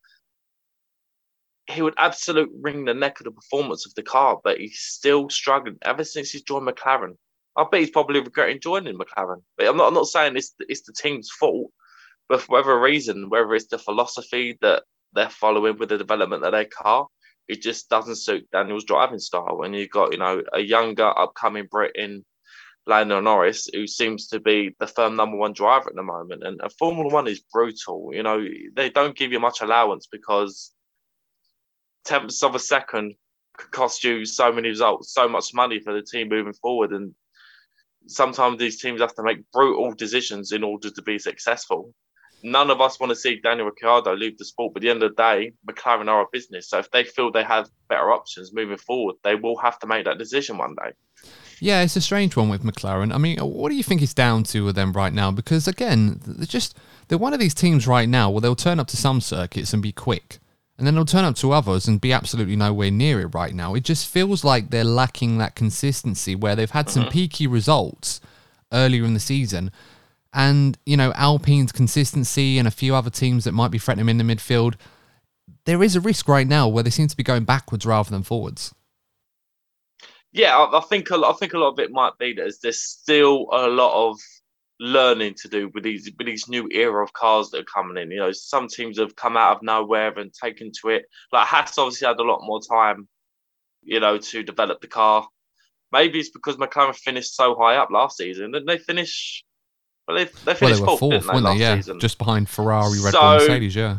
[1.69, 5.29] He would absolutely wring the neck of the performance of the car, but he's still
[5.29, 7.17] struggling ever since he's joined McLaren.
[7.57, 9.43] I bet he's probably regretting joining McLaren.
[9.57, 11.71] But I'm not, I'm not saying it's, it's the team's fault
[12.29, 16.53] but for whatever reason, whether it's the philosophy that they're following with the development of
[16.53, 17.07] their car,
[17.49, 19.57] it just doesn't suit Daniel's driving style.
[19.57, 22.25] When you've got, you know, a younger upcoming Brit in
[22.87, 26.43] Lando Norris, who seems to be the firm number one driver at the moment.
[26.45, 28.11] And, and Formula One is brutal.
[28.13, 28.45] You know,
[28.75, 30.73] they don't give you much allowance because
[32.07, 33.15] tenths of a second
[33.57, 36.93] could cost you so many results, so much money for the team moving forward.
[36.93, 37.15] And
[38.07, 41.93] sometimes these teams have to make brutal decisions in order to be successful
[42.43, 44.75] none of us want to see Daniel Ricciardo leave the sport.
[44.75, 46.69] But at the end of the day, McLaren are a business.
[46.69, 50.05] So if they feel they have better options moving forward, they will have to make
[50.05, 50.93] that decision one day.
[51.59, 53.15] Yeah, it's a strange one with McLaren.
[53.15, 55.31] I mean, what do you think it's down to with them right now?
[55.31, 56.77] Because again, they're just
[57.09, 59.83] they're one of these teams right now where they'll turn up to some circuits and
[59.83, 60.39] be quick.
[60.79, 63.75] And then they'll turn up to others and be absolutely nowhere near it right now.
[63.75, 67.13] It just feels like they're lacking that consistency where they've had some mm-hmm.
[67.13, 68.21] peaky results
[68.73, 69.71] earlier in the season,
[70.35, 74.19] and you know Alpine's consistency and a few other teams that might be threatening in
[74.19, 74.75] the midfield,
[75.65, 78.23] there is a risk right now where they seem to be going backwards rather than
[78.23, 78.75] forwards.
[80.33, 82.55] Yeah, I, I think a lot, I think a lot of it might be that
[82.63, 84.19] there's still a lot of
[84.79, 88.11] learning to do with these with these new era of cars that are coming in.
[88.11, 91.07] You know, some teams have come out of nowhere and taken to it.
[91.33, 93.09] Like Haas obviously had a lot more time,
[93.83, 95.27] you know, to develop the car.
[95.93, 98.53] Maybe it's because McLaren finished so high up last season.
[98.53, 99.45] Didn't they finish
[100.07, 101.61] well, they, they finished well, they fourth, fourth weren't they?
[101.63, 102.01] Yeah, season.
[102.01, 103.75] just behind Ferrari, Red so, Bull, Mercedes.
[103.75, 103.99] Yeah.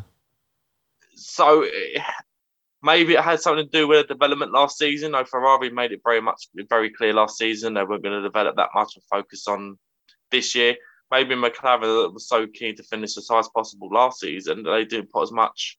[1.15, 1.65] So
[2.84, 5.11] maybe it had something to do with the development last season.
[5.11, 8.55] No, Ferrari made it very much very clear last season they weren't going to develop
[8.55, 9.78] that much and focus on
[10.32, 10.75] this year.
[11.09, 15.11] Maybe McLaren was so keen to finish as high as possible last season they didn't
[15.11, 15.78] put as much,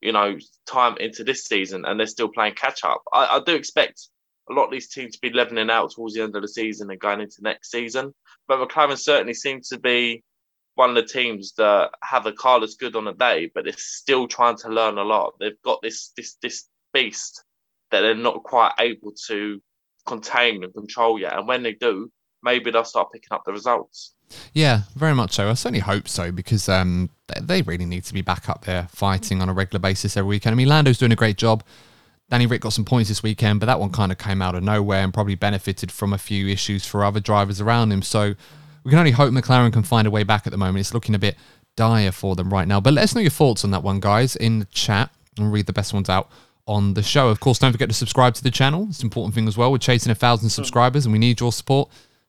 [0.00, 3.02] you know, time into this season, and they're still playing catch up.
[3.12, 4.08] I, I do expect
[4.50, 6.90] a lot of these teams to be leveling out towards the end of the season
[6.90, 8.14] and going into next season.
[8.46, 10.24] But McLaren certainly seems to be
[10.74, 13.72] one of the teams that have a car that's good on a day, but they're
[13.76, 15.34] still trying to learn a lot.
[15.40, 17.44] They've got this this this beast
[17.90, 19.60] that they're not quite able to
[20.06, 21.36] contain and control yet.
[21.36, 22.10] And when they do,
[22.42, 24.14] maybe they'll start picking up the results.
[24.52, 25.48] Yeah, very much so.
[25.48, 27.10] I certainly hope so because um,
[27.40, 30.52] they really need to be back up there fighting on a regular basis every weekend.
[30.52, 31.62] I mean, Lando's doing a great job.
[32.30, 34.62] Danny Rick got some points this weekend, but that one kind of came out of
[34.62, 38.02] nowhere and probably benefited from a few issues for other drivers around him.
[38.02, 38.34] So
[38.84, 40.80] we can only hope McLaren can find a way back at the moment.
[40.80, 41.36] It's looking a bit
[41.74, 42.80] dire for them right now.
[42.80, 45.66] But let us know your thoughts on that one, guys, in the chat and read
[45.66, 46.28] the best ones out
[46.66, 47.28] on the show.
[47.28, 48.86] Of course, don't forget to subscribe to the channel.
[48.90, 49.72] It's an important thing as well.
[49.72, 51.88] We're chasing a thousand subscribers and we need your support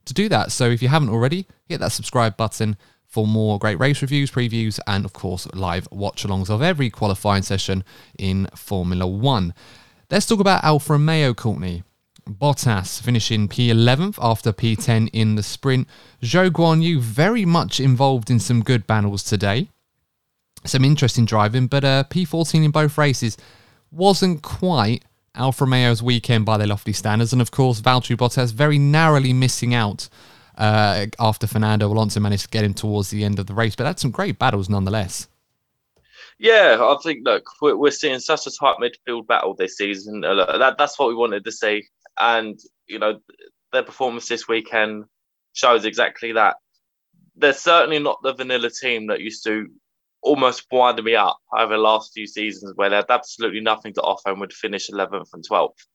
[0.09, 0.51] to do that.
[0.51, 4.79] So if you haven't already, hit that subscribe button for more great race reviews, previews,
[4.85, 7.83] and of course, live watch alongs of every qualifying session
[8.17, 9.53] in Formula One.
[10.11, 11.83] Let's talk about Alfa Romeo, Courtney.
[12.27, 15.87] Bottas finishing P11th after P10 in the sprint.
[16.21, 19.69] Zhou Guanyu very much involved in some good battles today.
[20.65, 23.37] Some interesting driving, but uh, P14 in both races
[23.91, 25.03] wasn't quite
[25.35, 27.33] Alfa Romeo's weekend by their lofty standards.
[27.33, 30.09] And of course, Valtteri Bottas very narrowly missing out
[30.57, 33.75] uh, after Fernando Alonso managed to get him towards the end of the race.
[33.75, 35.27] But that's some great battles nonetheless.
[36.37, 40.23] Yeah, I think look, we're, seeing such a tight midfield battle this season.
[40.23, 41.85] Uh, that, that's what we wanted to see,
[42.17, 42.57] and
[42.87, 43.19] you know
[43.73, 45.03] their performance this weekend
[45.51, 46.55] shows exactly that.
[47.35, 49.67] They're certainly not the vanilla team that used to
[50.21, 54.01] almost wind me up over the last few seasons, where they had absolutely nothing to
[54.01, 55.85] offer and would finish 11th and 12th.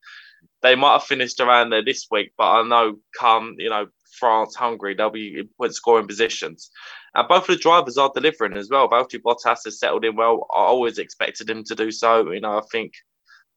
[0.62, 3.86] They might have finished around there this week, but I know come you know
[4.18, 6.70] France, Hungary, they'll be in point scoring positions.
[7.14, 8.88] And both of the drivers are delivering as well.
[8.88, 10.46] Valtteri Bottas has settled in well.
[10.54, 12.30] I always expected him to do so.
[12.30, 12.92] You know, I think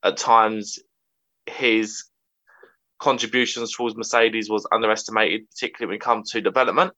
[0.03, 0.80] at times
[1.45, 2.03] his
[2.99, 6.93] contributions towards Mercedes was underestimated, particularly when it comes to development.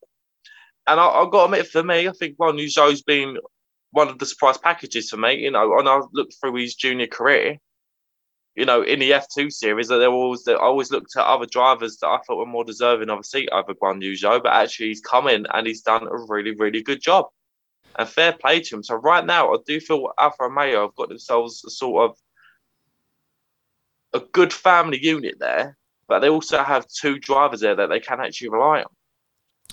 [0.88, 3.38] And I, have got to admit, for me, I think Yu Zhou's been
[3.91, 5.35] one of the surprise packages for me.
[5.35, 7.57] You know, and I looked through his junior career,
[8.55, 11.97] you know, in the F2 series, that there always I always looked at other drivers
[11.97, 15.27] that I thought were more deserving of a seat over Guanyu but actually he's come
[15.27, 17.27] in and he's done a really, really good job.
[17.97, 18.83] And fair play to him.
[18.83, 22.17] So right now, I do feel Alfa Romeo have got themselves a sort of
[24.13, 25.77] a good family unit there,
[26.07, 28.91] but they also have two drivers there that they can actually rely on.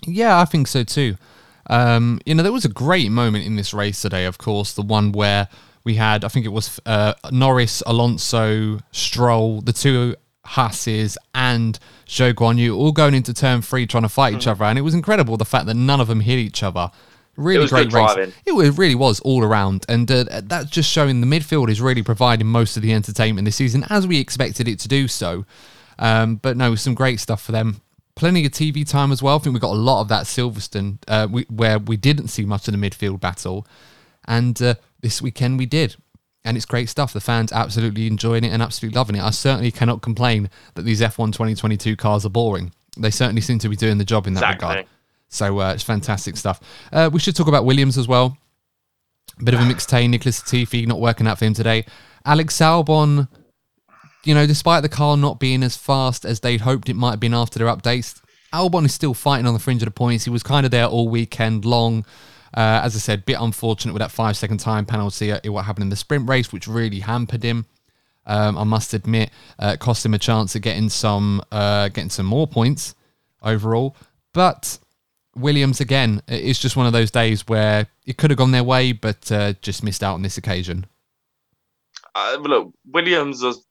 [0.07, 1.17] Yeah, I think so too.
[1.69, 4.83] Um, you know, there was a great moment in this race today, of course, the
[4.83, 5.49] one where
[5.85, 12.35] we had, I think it was uh, Norris, Alonso, Stroll, the two Hasses, and Zhou
[12.35, 14.39] Guanyu all going into turn three trying to fight mm.
[14.39, 14.65] each other.
[14.65, 16.91] And it was incredible the fact that none of them hit each other.
[17.37, 18.15] Really great race.
[18.15, 18.33] Driving.
[18.47, 19.85] It really was all around.
[19.89, 23.57] And uh, that's just showing the midfield is really providing most of the entertainment this
[23.57, 25.45] season as we expected it to do so.
[25.99, 27.81] Um, but no, some great stuff for them
[28.17, 29.37] plenty of TV time as well.
[29.37, 32.45] I think we got a lot of that Silverstone, uh, we, where we didn't see
[32.45, 33.67] much of the midfield battle.
[34.27, 35.95] And uh, this weekend we did.
[36.45, 37.13] And it's great stuff.
[37.13, 39.23] The fans absolutely enjoying it and absolutely loving it.
[39.23, 42.73] I certainly cannot complain that these F1 2022 cars are boring.
[42.97, 44.69] They certainly seem to be doing the job in that exactly.
[44.69, 44.87] regard.
[45.29, 46.61] So uh, it's fantastic stuff.
[46.93, 48.39] Uh, we should talk about Williams as well.
[49.41, 50.09] A bit of a mixed tay.
[50.09, 51.85] Nicholas Latifi not working out for him today.
[52.25, 53.29] Alex Albon,
[54.27, 57.21] you know, despite the car not being as fast as they'd hoped it might have
[57.21, 58.21] been after their updates,
[58.53, 60.25] Albon is still fighting on the fringe of the points.
[60.25, 62.05] He was kind of there all weekend long.
[62.55, 65.85] Uh, as I said, bit unfortunate with that five second time penalty at what happened
[65.85, 67.67] in the sprint race, which really hampered him.
[68.25, 72.27] Um, I must admit, uh, cost him a chance of getting some uh, getting some
[72.27, 72.95] more points
[73.43, 73.95] overall.
[74.33, 74.79] But
[75.37, 78.93] Williams again, it's just one of those days where it could have gone their way,
[78.93, 80.87] but uh, just missed out on this occasion.
[82.15, 83.66] Uh, look, Williams was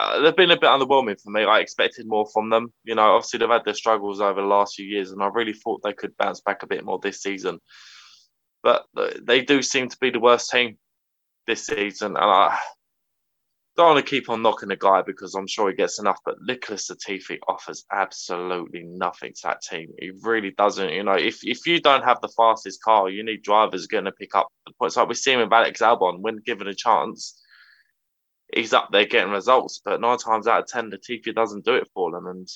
[0.00, 1.44] uh, they've been a bit underwhelming for me.
[1.44, 2.72] I expected more from them.
[2.84, 5.52] You know, obviously they've had their struggles over the last few years, and I really
[5.52, 7.58] thought they could bounce back a bit more this season.
[8.62, 8.86] But
[9.22, 10.78] they do seem to be the worst team
[11.46, 12.58] this season, and I
[13.76, 16.18] don't want to keep on knocking the guy because I'm sure he gets enough.
[16.24, 19.88] But Nicholas Latifi offers absolutely nothing to that team.
[19.98, 20.90] He really doesn't.
[20.90, 24.12] You know, if if you don't have the fastest car, you need drivers going to
[24.12, 24.96] pick up the points.
[24.96, 27.40] Like we're seeing with Alex Albon when given a chance
[28.54, 29.80] he's up there getting results.
[29.84, 32.26] But nine times out of ten, Latifi doesn't do it for them.
[32.26, 32.48] And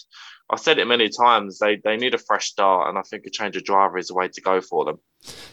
[0.50, 1.58] I've said it many times.
[1.58, 4.14] They they need a fresh start, and I think a change of driver is the
[4.14, 4.98] way to go for them.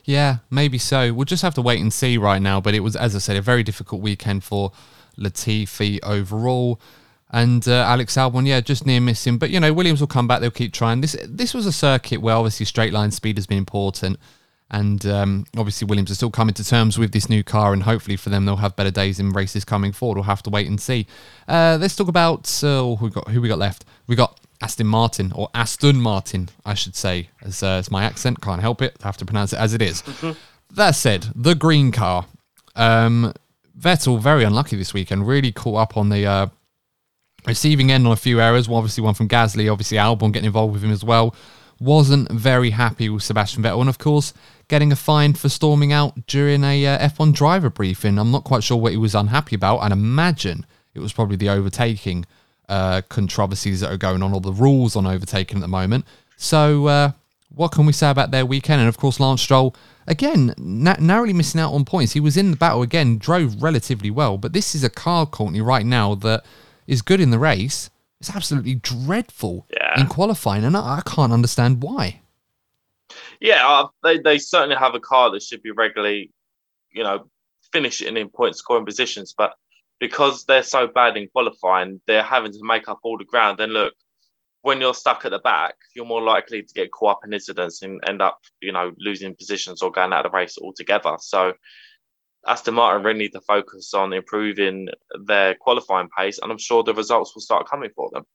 [0.04, 1.14] Yeah, maybe so.
[1.14, 2.60] We'll just have to wait and see right now.
[2.62, 4.72] But it was, as I said, a very difficult weekend for
[5.18, 6.80] Latifi overall.
[7.34, 9.38] And uh, Alex Albon, yeah, just near missing.
[9.38, 10.42] But you know, Williams will come back.
[10.42, 11.02] They'll keep trying.
[11.02, 14.18] This this was a circuit where obviously straight line speed has been important.
[14.74, 18.16] And um, obviously, Williams are still coming to terms with this new car, and hopefully
[18.16, 20.16] for them, they'll have better days in races coming forward.
[20.16, 21.08] We'll have to wait and see.
[21.46, 23.28] Uh, let's talk about uh, who we got.
[23.28, 23.84] Who we got left?
[24.08, 28.42] We got Aston Martin, or Aston Martin, I should say, as uh, it's my accent.
[28.42, 28.96] Can't help it.
[29.04, 30.04] I have to pronounce it as it is.
[30.04, 30.40] Mm-hmm.
[30.76, 32.26] That said, the green car.
[32.76, 33.34] Um,
[33.78, 35.28] Vettel very unlucky this weekend.
[35.28, 36.48] Really caught up on the uh,
[37.46, 38.70] receiving end on a few errors.
[38.70, 39.70] Well, obviously, one from Gasly.
[39.70, 41.36] Obviously, Albon getting involved with him as well.
[41.82, 44.34] Wasn't very happy with Sebastian Vettel, and of course
[44.68, 48.20] getting a fine for storming out during a uh, F1 driver briefing.
[48.20, 49.80] I'm not quite sure what he was unhappy about.
[49.80, 52.26] I'd imagine it was probably the overtaking
[52.70, 56.06] uh, controversies that are going on, or the rules on overtaking at the moment.
[56.38, 57.12] So, uh,
[57.50, 58.80] what can we say about their weekend?
[58.80, 59.76] And of course, Lance Stroll,
[60.08, 62.14] again, na- narrowly missing out on points.
[62.14, 65.62] He was in the battle again, drove relatively well, but this is a car, Courtney,
[65.62, 66.46] right now that
[66.86, 67.90] is good in the race.
[68.20, 69.81] It's absolutely dreadful yeah.
[69.98, 72.22] In qualifying, and I, I can't understand why.
[73.40, 76.32] Yeah, uh, they they certainly have a car that should be regularly,
[76.92, 77.30] you know,
[77.74, 79.54] finishing in point scoring positions, but
[80.00, 83.60] because they're so bad in qualifying, they're having to make up all the ground.
[83.60, 83.94] And look,
[84.62, 87.82] when you're stuck at the back, you're more likely to get caught up in incidents
[87.82, 91.18] and end up, you know, losing positions or going out of the race altogether.
[91.20, 91.54] So
[92.48, 94.88] Aston Martin really need to focus on improving
[95.26, 98.26] their qualifying pace, and I'm sure the results will start coming for them.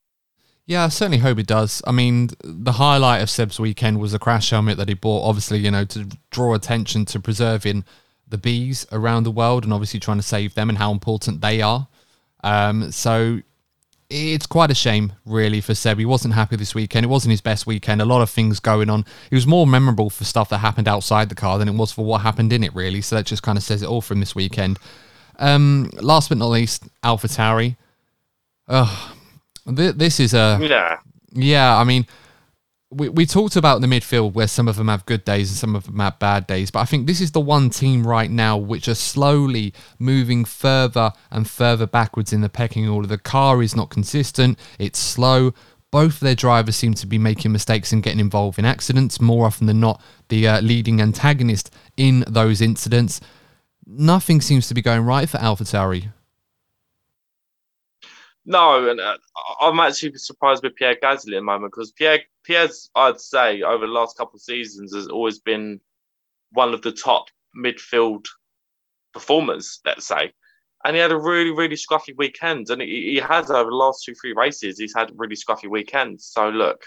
[0.68, 1.80] Yeah, I certainly hope it does.
[1.86, 5.58] I mean, the highlight of Seb's weekend was a crash helmet that he bought, obviously,
[5.58, 7.84] you know, to draw attention to preserving
[8.26, 11.62] the bees around the world and obviously trying to save them and how important they
[11.62, 11.86] are.
[12.42, 13.42] Um, so
[14.10, 15.98] it's quite a shame, really, for Seb.
[15.98, 17.04] He wasn't happy this weekend.
[17.04, 18.02] It wasn't his best weekend.
[18.02, 19.04] A lot of things going on.
[19.30, 22.04] It was more memorable for stuff that happened outside the car than it was for
[22.04, 23.02] what happened in it, really.
[23.02, 24.80] So that just kind of says it all from this weekend.
[25.38, 27.76] Um, last but not least, AlphaTauri.
[28.68, 28.88] Th-
[29.66, 30.98] this is a Yeah.
[31.32, 31.76] yeah.
[31.76, 32.06] I mean,
[32.90, 35.74] we, we talked about the midfield where some of them have good days and some
[35.74, 38.56] of them have bad days, but I think this is the one team right now
[38.56, 43.08] which are slowly moving further and further backwards in the pecking order.
[43.08, 45.52] The car is not consistent, it's slow.
[45.90, 49.46] Both of their drivers seem to be making mistakes and getting involved in accidents, more
[49.46, 53.20] often than not, the uh, leading antagonist in those incidents.
[53.86, 56.12] Nothing seems to be going right for AlphaTauri.
[58.48, 59.16] No, and uh,
[59.60, 63.86] I'm actually surprised with Pierre Gasly at the moment because Pierre, Pierre's, I'd say, over
[63.86, 65.80] the last couple of seasons has always been
[66.52, 67.24] one of the top
[67.58, 68.24] midfield
[69.12, 70.32] performers, let's say.
[70.84, 72.70] And he had a really, really scruffy weekend.
[72.70, 76.26] And he, he has over the last two, three races, he's had really scruffy weekends.
[76.26, 76.84] So look,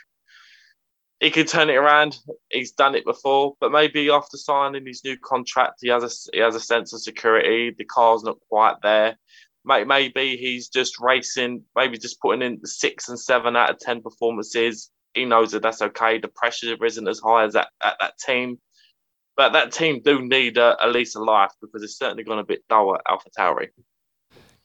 [1.19, 2.19] he could turn it around.
[2.49, 6.39] He's done it before, but maybe after signing his new contract, he has a he
[6.41, 7.75] has a sense of security.
[7.77, 9.17] The car's not quite there
[9.65, 14.89] maybe he's just racing, maybe just putting in six and seven out of 10 performances.
[15.13, 16.19] He knows that that's okay.
[16.19, 18.59] The pressure isn't as high as that, at that team.
[19.35, 22.43] But that team do need a, at least a life because it's certainly gone a
[22.43, 23.69] bit dull at Alpha Tauri.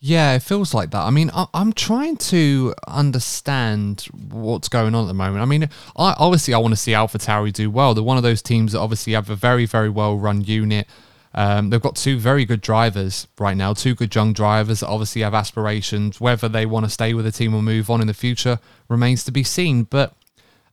[0.01, 1.01] Yeah, it feels like that.
[1.01, 5.41] I mean, I, am trying to understand what's going on at the moment.
[5.41, 7.95] I mean, I obviously I want to see Alpha Tauri do well.
[7.95, 10.87] They're one of those teams that obviously have a very, very well run unit.
[11.35, 15.23] Um, they've got two very good drivers right now, two good young drivers that obviously
[15.23, 16.21] have aspirations.
[16.21, 19.25] Whether they want to stay with the team or move on in the future remains
[19.25, 19.83] to be seen.
[19.83, 20.15] But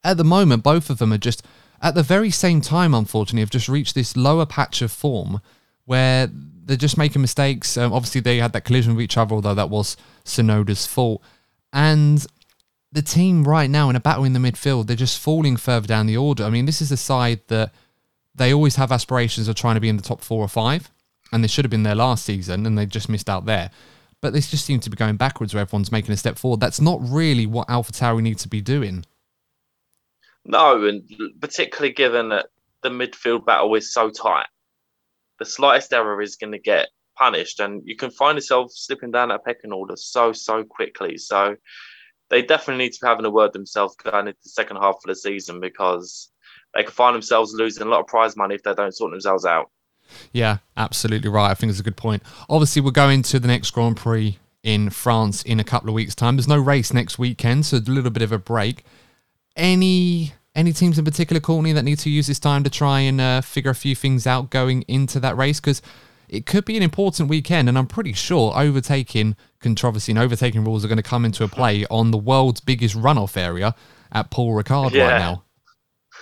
[0.03, 1.43] at the moment, both of them are just
[1.81, 5.41] at the very same time, unfortunately, have just reached this lower patch of form
[5.85, 7.75] where they're just making mistakes.
[7.75, 11.23] Um, obviously, they had that collision with each other, although that was Tsunoda's fault.
[11.73, 12.23] And
[12.91, 16.05] the team right now in a battle in the midfield, they're just falling further down
[16.05, 16.43] the order.
[16.43, 17.73] I mean, this is a side that
[18.35, 20.91] they always have aspirations of trying to be in the top four or five,
[21.31, 23.71] and they should have been there last season, and they just missed out there.
[24.21, 26.59] But they just seem to be going backwards where everyone's making a step forward.
[26.59, 29.05] That's not really what Alpha Tauri needs to be doing.
[30.45, 31.03] No, and
[31.39, 32.47] particularly given that
[32.81, 34.47] the midfield battle is so tight,
[35.39, 39.29] the slightest error is going to get punished, and you can find yourself slipping down
[39.29, 41.17] that pecking order so so quickly.
[41.17, 41.55] So
[42.29, 45.01] they definitely need to be having a word themselves going into the second half of
[45.05, 46.31] the season because
[46.73, 49.45] they could find themselves losing a lot of prize money if they don't sort themselves
[49.45, 49.69] out.
[50.31, 51.51] Yeah, absolutely right.
[51.51, 52.23] I think it's a good point.
[52.49, 56.15] Obviously, we're going to the next Grand Prix in France in a couple of weeks'
[56.15, 56.35] time.
[56.35, 58.83] There's no race next weekend, so a little bit of a break.
[59.55, 63.21] Any any teams in particular, Courtney, that need to use this time to try and
[63.21, 65.59] uh, figure a few things out going into that race?
[65.59, 65.81] Because
[66.27, 70.83] it could be an important weekend, and I'm pretty sure overtaking controversy and overtaking rules
[70.83, 73.75] are going to come into a play on the world's biggest runoff area
[74.11, 75.09] at Paul Ricard yeah.
[75.09, 75.43] right now.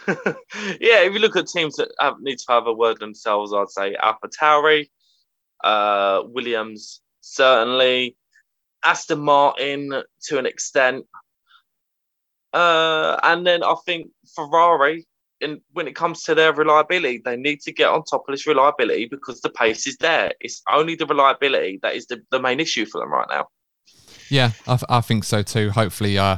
[0.79, 3.69] yeah, if you look at teams that have, need to have a word themselves, I'd
[3.69, 4.89] say Alpha Tauri,
[5.63, 8.15] uh, Williams, certainly,
[8.83, 11.05] Aston Martin to an extent.
[12.53, 15.05] Uh, and then I think Ferrari,
[15.41, 18.47] in, when it comes to their reliability, they need to get on top of this
[18.47, 20.31] reliability because the pace is there.
[20.39, 23.47] It's only the reliability that is the, the main issue for them right now.
[24.29, 25.71] Yeah, I, I think so too.
[25.71, 26.37] Hopefully, uh,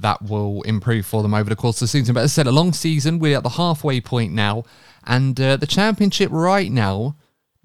[0.00, 2.14] that will improve for them over the course of the season.
[2.14, 3.18] But as I said, a long season.
[3.18, 4.64] We're at the halfway point now.
[5.04, 7.16] And uh, the championship right now,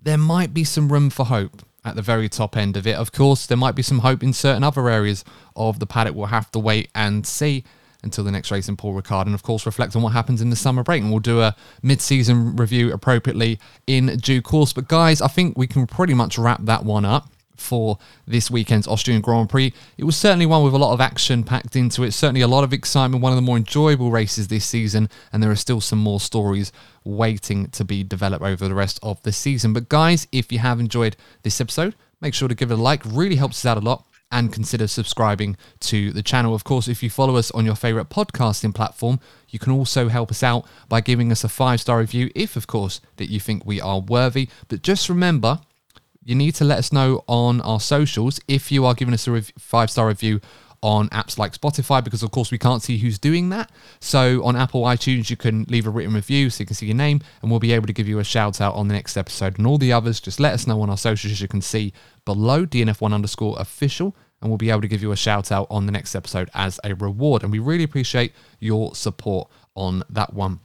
[0.01, 2.95] there might be some room for hope at the very top end of it.
[2.95, 5.23] Of course, there might be some hope in certain other areas
[5.55, 6.15] of the paddock.
[6.15, 7.63] We'll have to wait and see
[8.03, 10.51] until the next race in Paul Ricard, and of course reflect on what happens in
[10.51, 11.01] the summer break.
[11.01, 14.73] And we'll do a mid-season review appropriately in due course.
[14.73, 17.97] But guys, I think we can pretty much wrap that one up for
[18.27, 19.73] this weekend's Austrian Grand Prix.
[19.97, 22.63] It was certainly one with a lot of action packed into it, certainly a lot
[22.63, 25.99] of excitement, one of the more enjoyable races this season, and there are still some
[25.99, 26.71] more stories
[27.03, 29.73] waiting to be developed over the rest of the season.
[29.73, 33.01] But guys, if you have enjoyed this episode, make sure to give it a like,
[33.05, 34.05] really helps us out a lot.
[34.31, 36.55] and consider subscribing to the channel.
[36.55, 40.31] Of course, if you follow us on your favorite podcasting platform, you can also help
[40.31, 43.65] us out by giving us a five star review, if, of course, that you think
[43.65, 44.49] we are worthy.
[44.67, 45.61] But just remember,
[46.25, 49.31] you need to let us know on our socials if you are giving us a
[49.31, 50.41] rev- five star review
[50.81, 53.71] on apps like Spotify because, of course, we can't see who's doing that.
[53.99, 56.95] So on Apple iTunes, you can leave a written review so you can see your
[56.95, 59.57] name, and we'll be able to give you a shout out on the next episode.
[59.57, 61.93] And all the others, just let us know on our socials, as you can see
[62.25, 65.85] below DNF1 underscore official, and we'll be able to give you a shout out on
[65.85, 67.43] the next episode as a reward.
[67.43, 70.59] And we really appreciate your support on that one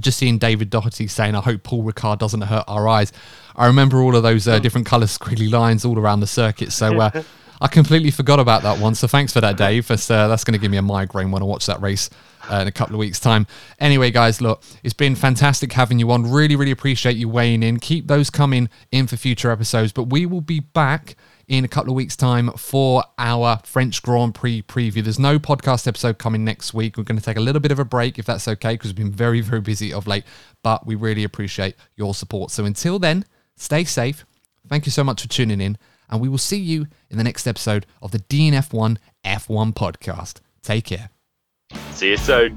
[0.00, 3.12] just seeing David Doherty saying, I hope Paul Ricard doesn't hurt our eyes.
[3.56, 6.72] I remember all of those uh, different colour squiggly lines all around the circuit.
[6.72, 7.22] So uh,
[7.60, 8.94] I completely forgot about that one.
[8.94, 9.88] So thanks for that, Dave.
[9.88, 12.08] That's, uh, that's going to give me a migraine when I watch that race
[12.50, 13.46] uh, in a couple of weeks' time.
[13.80, 16.30] Anyway, guys, look, it's been fantastic having you on.
[16.30, 17.80] Really, really appreciate you weighing in.
[17.80, 19.92] Keep those coming in for future episodes.
[19.92, 21.16] But we will be back
[21.48, 25.02] in a couple of weeks' time for our French Grand Prix preview.
[25.02, 26.96] There's no podcast episode coming next week.
[26.96, 28.96] We're going to take a little bit of a break if that's okay, because we've
[28.96, 30.24] been very, very busy of late.
[30.62, 32.50] But we really appreciate your support.
[32.50, 33.24] So until then,
[33.56, 34.24] stay safe.
[34.68, 35.78] Thank you so much for tuning in.
[36.10, 40.40] And we will see you in the next episode of the DNF1 F1 podcast.
[40.62, 41.10] Take care.
[41.92, 42.56] See you soon.